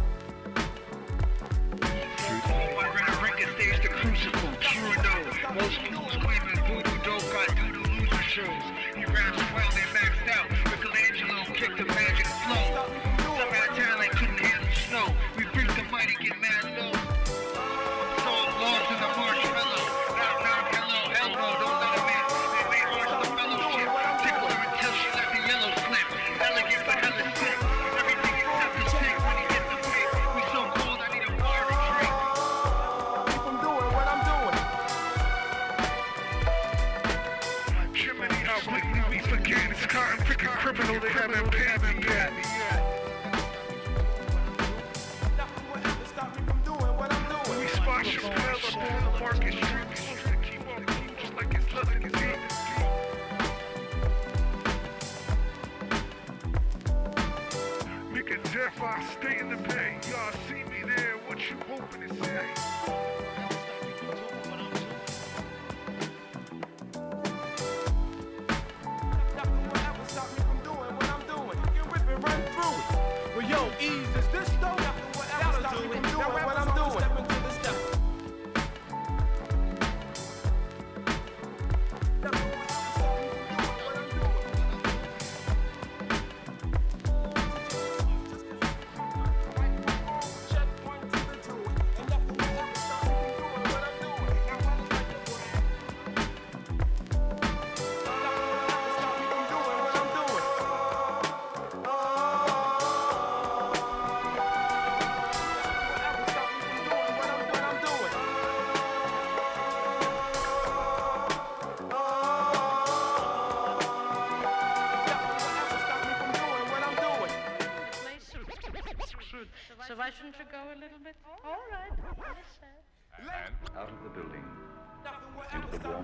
My 2.76 2.86
Renner 2.94 3.54
stage 3.56 3.82
the 3.82 3.88
crucible, 3.88 4.54
Trudeau. 4.60 5.18
Most 5.54 5.78
fools 5.82 6.14
claiming 6.22 6.60
voodoo 6.66 6.98
dope 7.02 7.26
got 7.32 7.48
doodoo 7.56 7.98
loser 7.98 8.22
shows. 8.22 8.64
He 8.94 9.04
raps 9.04 9.38
well, 9.52 9.70
they 9.72 9.86
maxed 9.96 10.17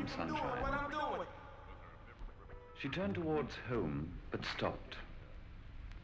warm 0.05 0.29
sunshine. 0.29 1.27
She 2.81 2.89
turned 2.89 3.15
towards 3.15 3.55
home, 3.69 4.13
but 4.31 4.41
stopped, 4.57 4.97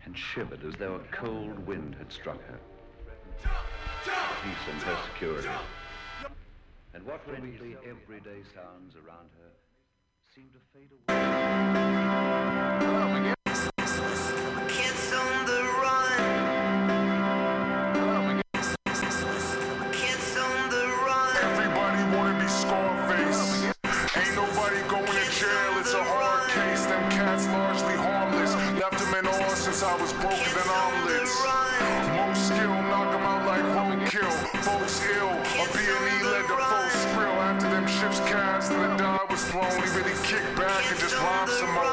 and 0.04 0.14
shivered 0.16 0.64
as 0.64 0.74
though 0.78 0.94
a 0.94 1.00
cold 1.14 1.66
wind 1.66 1.96
had 1.98 2.12
struck 2.12 2.40
her. 2.46 2.60
Peace 3.42 4.68
and 4.70 4.80
her 4.82 4.96
security. 5.12 5.48
And 6.94 7.04
what 7.04 7.24
friendly, 7.24 7.76
everyday 7.84 8.42
sounds 8.54 8.94
around 8.96 9.28
her 9.38 9.50
seemed 10.34 10.52
to 10.52 10.60
fade 10.72 10.90
away. 11.08 11.20
why 39.60 39.68
don't 39.68 39.82
we 39.82 39.88
really 39.92 40.16
kick 40.24 40.44
back 40.56 40.90
and 40.90 40.98
just 40.98 41.16
rhyme 41.16 41.48
some 41.48 41.72
more? 41.76 41.84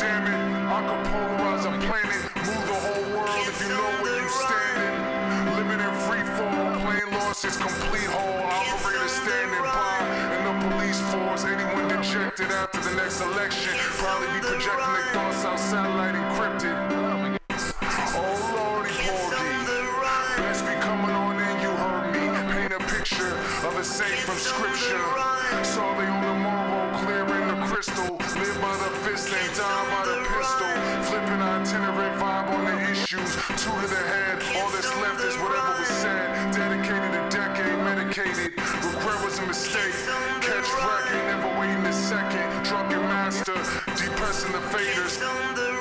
Damn 0.00 0.24
it, 0.24 0.40
I 0.72 0.80
could 0.88 1.02
polarize 1.12 1.64
a 1.68 1.72
planet, 1.84 2.22
move 2.40 2.64
the 2.64 2.78
whole 2.80 3.04
world 3.12 3.44
if 3.44 3.60
you 3.60 3.68
know 3.68 3.90
where 4.00 4.16
you're 4.16 4.36
standing. 4.40 4.96
Living 5.60 5.80
in 5.84 5.94
free 6.08 6.24
fall, 6.36 6.80
plane 6.80 7.10
loss 7.12 7.44
is 7.44 7.56
complete 7.56 8.08
whole. 8.08 8.40
Operator 8.48 9.08
standing 9.08 9.64
by, 9.68 10.00
and 10.32 10.42
the 10.48 10.54
police 10.64 11.00
force. 11.12 11.44
Anyone 11.44 11.88
dejected 11.88 12.50
after 12.50 12.80
the 12.80 12.96
next 12.96 13.20
election, 13.20 13.76
probably 14.00 14.28
be 14.32 14.40
projecting 14.40 14.92
their 14.96 15.08
thoughts 15.12 15.44
out 15.44 15.60
satellite 15.60 16.14
encrypted. 16.14 16.76
Oh 16.90 17.24
from 24.24 24.38
scripture. 24.38 25.13
Two 33.14 33.20
to 33.20 33.86
the 33.86 33.94
head, 33.94 34.42
all 34.56 34.68
that's 34.70 34.90
left 34.96 35.22
is 35.22 35.36
whatever 35.36 35.78
was 35.78 35.86
said. 35.86 36.52
Dedicated 36.52 37.14
a 37.14 37.30
decade, 37.30 37.78
medicated. 37.84 38.52
Regret 38.58 39.24
was 39.24 39.38
a 39.38 39.46
mistake. 39.46 39.94
Catch 40.40 40.66
wreck, 40.82 41.12
never 41.26 41.60
waiting 41.60 41.86
a 41.86 41.92
second. 41.92 42.64
Drunken 42.64 43.02
master, 43.02 43.54
depressing 43.94 44.50
the 44.50 44.58
faders. 44.58 45.73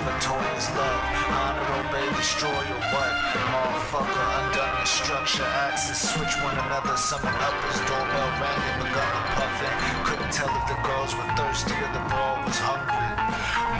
Is 0.00 0.68
love. 0.72 1.04
Honor, 1.28 1.68
obey, 1.84 2.08
destroy 2.16 2.48
or 2.48 2.80
what? 2.88 3.12
Motherfucker, 3.52 4.26
undone 4.40 4.80
the 4.80 4.86
structure, 4.88 5.44
axes 5.44 6.00
switch 6.00 6.40
one 6.40 6.56
another. 6.56 6.96
Summon 6.96 7.36
up 7.36 7.52
as 7.68 7.80
doorbell 7.84 8.32
rang 8.40 8.60
and 8.64 8.80
begun 8.80 9.12
to 9.12 9.22
puffin'. 9.36 9.76
Couldn't 10.08 10.32
tell 10.32 10.48
if 10.56 10.64
the 10.72 10.80
girls 10.88 11.12
were 11.12 11.28
thirsty 11.36 11.76
or 11.76 11.92
the 11.92 12.04
ball 12.08 12.40
was 12.48 12.56
hungry. 12.56 13.12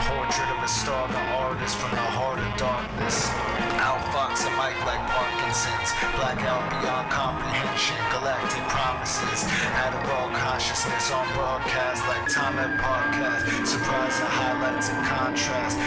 Portrait 0.05 0.49
of 0.53 0.61
a 0.61 0.69
starving 0.69 1.27
artist 1.41 1.77
from 1.77 1.89
the 1.91 2.07
heart 2.13 2.37
of 2.37 2.53
darkness. 2.53 3.25
Outfox 3.81 4.45
a 4.45 4.51
mic 4.61 4.77
like 4.85 5.01
Parkinson's. 5.09 5.89
Blackout 6.21 6.69
beyond 6.69 7.09
comprehension. 7.09 7.97
Galactic 8.13 8.61
promises. 8.69 9.49
Adderall 9.73 10.29
consciousness 10.37 11.09
on 11.11 11.25
broadcast 11.33 12.05
like 12.07 12.29
time 12.29 12.57
at 12.61 12.77
podcast. 12.77 13.65
Surprise 13.65 14.17
and 14.21 14.29
highlights 14.29 14.89
and 14.89 15.01
contrast. 15.05 15.77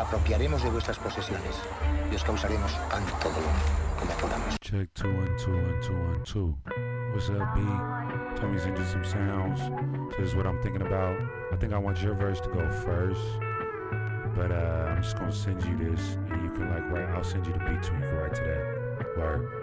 Apropiaremos 0.00 0.62
de 0.62 0.70
vuestras 0.70 0.98
posesiones 0.98 1.60
y 2.10 2.14
os 2.14 2.24
causaremos 2.24 2.72
tanto 2.88 3.28
dolor 3.28 3.54
como 3.98 4.12
podamos. 4.14 4.56
Check 4.60 4.88
two 4.94 5.08
one 5.08 5.36
two 5.36 5.52
one 5.52 5.80
two 5.80 5.94
one 5.94 6.22
two. 6.24 6.56
What's 7.12 7.28
up, 7.28 7.54
B? 7.54 7.60
Send 8.58 8.78
you 8.78 8.84
some 8.84 9.04
sounds. 9.04 9.60
This 10.16 10.28
is 10.28 10.34
what 10.34 10.46
I'm 10.46 10.60
thinking 10.62 10.82
about. 10.82 11.16
I 11.52 11.56
think 11.56 11.72
I 11.72 11.78
want 11.78 12.00
your 12.02 12.14
verse 12.14 12.40
to 12.40 12.48
go 12.48 12.70
first. 12.70 13.20
But 14.34 14.50
uh, 14.50 14.94
I'm 14.94 15.02
just 15.02 15.18
gonna 15.18 15.32
send 15.32 15.62
you 15.64 15.76
this 15.76 16.16
and 16.30 16.42
you 16.42 16.50
can 16.50 16.70
like 16.70 16.88
write 16.90 17.08
I'll 17.10 17.24
send 17.24 17.46
you 17.46 17.52
the 17.52 17.58
beat 17.58 17.84
so 17.84 17.92
you 17.92 18.00
can 18.00 18.16
write 18.16 18.34
to 18.34 18.42
that. 18.42 19.18
Word. 19.18 19.59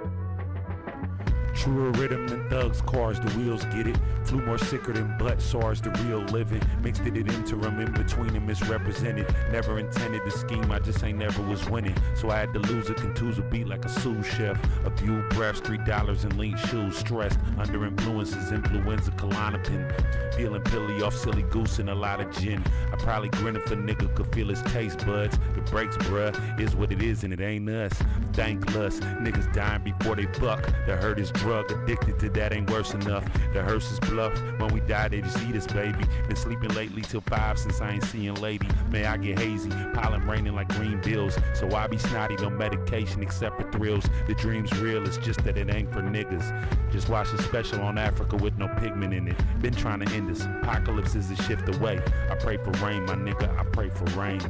Truer 1.58 1.92
rhythm 1.92 2.28
than 2.28 2.48
thugs, 2.50 2.82
cars, 2.82 3.20
the 3.20 3.32
wheels 3.32 3.66
get 3.66 3.88
it. 3.88 3.98
Flew 4.24 4.46
more 4.46 4.58
sicker 4.58 4.94
than 4.94 5.18
butt 5.18 5.42
SARS, 5.42 5.82
the 5.82 5.90
real 6.06 6.20
living. 6.26 6.62
Mixed 6.84 7.02
it 7.02 7.18
in 7.18 7.28
interim, 7.32 7.80
in 7.80 7.92
between 7.94 8.36
and 8.36 8.46
misrepresented. 8.46 9.34
Never 9.52 9.80
intended 9.80 10.24
to 10.24 10.32
scheme, 10.32 10.72
I 10.72 10.80
just 10.80 11.04
ain't 11.04 11.18
never 11.18 11.42
was 11.42 11.68
winning. 11.70 11.96
So 12.16 12.30
I 12.30 12.38
had 12.38 12.54
to 12.54 12.60
lose 12.60 12.90
a 12.90 12.94
contuser 12.94 13.50
beat 13.50 13.68
like 13.68 13.86
a 13.86 13.90
sous 13.90 14.26
chef. 14.26 14.60
A 14.86 14.92
few 14.98 15.24
breaths, 15.30 15.60
three 15.60 15.80
dollars 15.80 16.26
in 16.26 16.38
lean 16.38 16.58
shoes. 16.58 16.98
Stressed, 16.98 17.40
under 17.58 17.86
influences, 17.86 18.52
influenza, 18.52 19.12
Klonopin. 19.12 20.34
Feeling 20.36 20.62
pilly 20.62 21.02
off 21.02 21.16
silly 21.16 21.44
goose 21.44 21.80
and 21.80 21.90
a 21.90 21.96
lot 21.96 22.22
of 22.22 22.32
gin. 22.32 22.64
I 22.94 22.98
probably 22.98 23.30
grin 23.30 23.56
if 23.56 23.72
a 23.72 23.76
nigga 23.76 24.14
could 24.14 24.32
feel 24.34 24.50
his 24.50 24.62
taste 24.64 25.06
buds. 25.06 25.40
The 25.56 25.62
breaks, 25.62 25.98
bruh, 25.98 26.60
is 26.60 26.76
what 26.76 26.92
it 26.92 27.02
is 27.02 27.24
and 27.24 27.34
it 27.34 27.42
ain't 27.42 27.68
us. 27.70 27.94
Thankless, 28.34 29.00
niggas 29.00 29.52
dying 29.54 29.84
before 29.84 30.16
they 30.16 30.28
fuck. 30.34 30.64
The 30.86 30.96
hurt 30.96 31.20
is 31.20 31.32
drug 31.48 31.72
addicted 31.72 32.20
to 32.20 32.30
that 32.30 32.52
ain't 32.52 32.70
worse 32.70 32.94
enough. 32.94 33.24
The 33.54 33.64
hearse 33.64 33.90
is 33.90 34.00
bluff. 34.02 34.34
When 34.60 34.68
we 34.74 34.82
die, 34.82 35.08
they 35.08 35.22
just 35.22 35.42
eat 35.44 35.56
us, 35.56 35.66
baby. 35.66 36.04
Been 36.28 36.36
sleeping 36.36 36.74
lately 36.74 37.04
till 37.04 37.22
five 37.22 37.58
since 37.58 37.80
I 37.80 37.92
ain't 37.92 38.04
seeing 38.04 38.36
lady. 38.36 38.68
May 38.92 39.06
I 39.06 39.16
get 39.16 39.40
hazy, 39.40 39.70
pollen 39.94 40.28
raining 40.28 40.56
like 40.56 40.68
green 40.68 41.00
bills. 41.00 41.38
So 41.54 41.74
I 41.74 41.88
be 41.88 41.98
snotty, 41.98 42.36
no 42.36 42.50
medication 42.50 43.24
except 43.24 43.62
for 43.62 43.72
thrills. 43.72 44.04
The 44.28 44.36
dream's 44.36 44.78
real, 44.80 45.08
it's 45.08 45.16
just 45.18 45.42
that 45.46 45.58
it 45.58 45.74
ain't 45.74 45.90
for 45.94 46.02
niggas. 46.02 46.92
Just 46.92 47.08
watch 47.08 47.32
a 47.32 47.42
special 47.44 47.80
on 47.80 47.98
Africa 47.98 48.36
with 48.36 48.58
no 48.58 48.68
pigment 48.80 49.14
in 49.14 49.30
it. 49.30 49.38
Been 49.62 49.74
trying 49.74 50.02
to 50.02 50.14
end 50.14 50.28
this. 50.28 50.42
Apocalypse 50.42 51.16
is 51.16 51.32
a 51.32 51.36
shift 51.44 51.74
away. 51.78 52.02
I 52.30 52.36
pray 52.36 52.58
for 52.58 52.72
rain, 52.86 53.06
my 53.06 53.16
nigga. 53.16 53.58
I 53.58 53.64
pray 53.64 53.90
for 53.90 54.04
rain. 54.20 54.42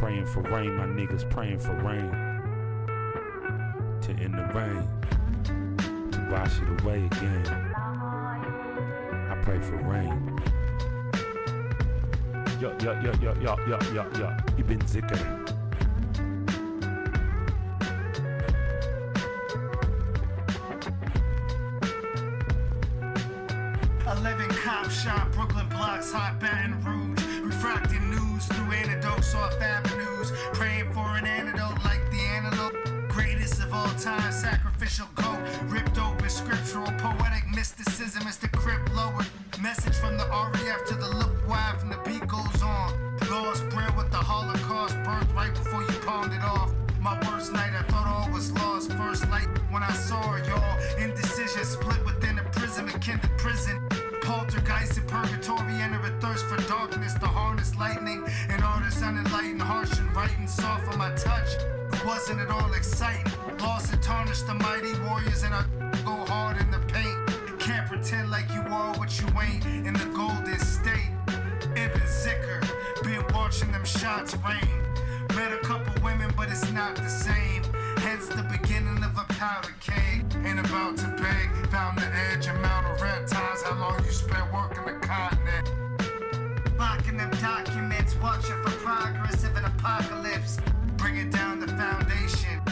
Praying 0.00 0.26
for 0.26 0.40
rain, 0.42 0.74
my 0.74 0.86
niggas. 0.86 1.30
Praying 1.30 1.60
for 1.60 1.74
rain. 1.74 2.10
To 4.00 4.10
end 4.20 4.34
the 4.34 4.50
rain. 4.52 4.88
Wash 6.30 6.60
it 6.60 6.80
away 6.82 7.06
again. 7.06 7.46
I 7.74 9.36
pray 9.42 9.60
for 9.60 9.76
rain. 9.78 10.38
Yo, 12.60 12.76
yo, 12.80 12.92
yo, 13.00 13.12
yo, 13.20 13.34
yo, 13.40 13.56
yo, 13.66 13.78
yo, 13.92 14.06
yo. 14.16 14.36
Ibn 14.58 14.78
Zikr. 14.80 15.46
Living 24.22 24.50
Cop 24.50 24.90
shop, 24.90 25.32
Brooklyn 25.32 25.66
blocks, 25.70 26.12
hot 26.12 26.38
Baton 26.38 26.78
Rouge. 26.84 27.24
Refracting 27.42 28.10
news 28.10 28.44
through 28.46 28.70
antidotes 28.70 29.34
off 29.34 29.58
avenues. 29.60 30.30
Praying 30.52 30.92
for 30.92 31.16
an 31.16 31.26
antidote 31.26 31.82
like 31.84 32.08
the 32.10 32.20
antelope. 32.20 32.74
Greatest 33.08 33.62
of 33.62 33.72
all 33.72 33.88
time, 33.94 34.30
sacrificial 34.90 35.08
goat. 35.14 35.70
Ripped 35.70 35.98
open 35.98 36.28
scriptural, 36.28 36.90
poetic 36.98 37.48
mysticism 37.54 38.26
is 38.26 38.36
the 38.36 38.48
crypt 38.48 38.92
lower. 38.92 39.24
Message 39.60 39.94
from 39.96 40.16
the 40.16 40.26
RAF 40.26 40.84
to 40.86 40.94
the 40.94 41.08
Luftwaffe, 41.08 41.82
and 41.82 41.92
the 41.92 41.98
beat 41.98 42.26
goes 42.26 42.62
on. 42.62 42.92
Lost 43.30 43.68
bread 43.70 43.96
with 43.96 44.10
the 44.10 44.16
Holocaust, 44.16 44.96
birth 45.04 45.32
right 45.32 45.54
before 45.54 45.82
you 45.82 45.98
pawned 46.00 46.32
it 46.32 46.42
off. 46.42 46.72
My 47.00 47.14
worst 47.28 47.52
night, 47.52 47.72
I 47.72 47.82
thought 47.90 48.06
all 48.06 48.32
was 48.32 48.52
lost. 48.52 48.92
First 48.92 49.28
light 49.30 49.48
when 49.70 49.82
I 49.82 49.92
saw 49.92 50.36
y'all. 50.36 50.78
Indecision 50.98 51.64
split 51.64 52.04
within 52.04 52.38
a 52.38 52.44
prism, 52.50 52.88
prison. 53.38 54.09
Poltergeist 54.22 54.98
in 54.98 55.04
purgatory, 55.04 55.74
enter 55.74 56.00
a 56.04 56.20
thirst 56.20 56.46
for 56.46 56.56
darkness. 56.68 57.14
The 57.14 57.26
harness 57.26 57.76
lightning, 57.76 58.24
and 58.48 58.62
all 58.62 58.80
artists 58.80 59.02
unenlightened, 59.02 59.60
harsh 59.60 59.98
and 59.98 60.16
writing 60.16 60.46
soft 60.46 60.90
on 60.90 60.98
my 60.98 61.10
touch. 61.14 61.48
It 61.92 62.04
Wasn't 62.04 62.40
it 62.40 62.50
all 62.50 62.72
exciting? 62.72 63.30
Lost 63.60 63.92
and 63.92 64.02
tarnished 64.02 64.46
the 64.46 64.54
mighty 64.54 64.98
warriors, 65.00 65.42
and 65.42 65.54
I 65.54 65.64
go 66.04 66.24
hard 66.26 66.56
in 66.56 66.70
the 66.70 66.78
paint. 66.88 67.60
Can't 67.60 67.86
pretend 67.86 68.30
like 68.30 68.48
you 68.54 68.62
are 68.62 68.94
what 68.98 69.20
you 69.20 69.28
ain't 69.38 69.64
in 69.86 69.92
the 69.92 70.10
golden 70.16 70.58
state. 70.58 71.12
Ibn 71.76 72.00
Zikr, 72.22 72.60
been 73.04 73.24
watching 73.34 73.70
them 73.70 73.84
shots 73.84 74.34
rain. 74.48 74.70
Met 75.36 75.52
a 75.52 75.58
couple 75.58 75.92
women, 76.02 76.32
but 76.36 76.50
it's 76.50 76.72
not 76.72 76.96
the 76.96 77.08
same. 77.08 77.62
Hence 77.98 78.28
the 78.28 78.42
beginning 78.42 79.02
of 79.04 79.16
a 79.16 79.24
powder 79.34 79.74
keg. 79.80 80.24
Ain't 80.44 80.60
about 80.60 80.96
to 80.98 81.08
beg. 81.20 81.70
Found 81.70 81.98
the 81.98 82.06
edge, 82.30 82.46
amount 82.46 82.86
of 82.86 83.00
reptiles. 83.00 83.62
How 83.62 83.78
long 83.78 84.04
you 84.04 84.10
spent 84.10 84.52
working 84.52 84.84
the 84.84 84.98
continent? 85.06 85.70
Locking 86.78 87.16
them 87.16 87.30
documents, 87.40 88.16
watching 88.16 88.62
for 88.62 88.70
progress 88.78 89.44
of 89.44 89.56
an 89.56 89.64
apocalypse. 89.64 90.58
Bringing 90.96 91.30
down 91.30 91.60
the 91.60 91.68
foundation. 91.68 92.69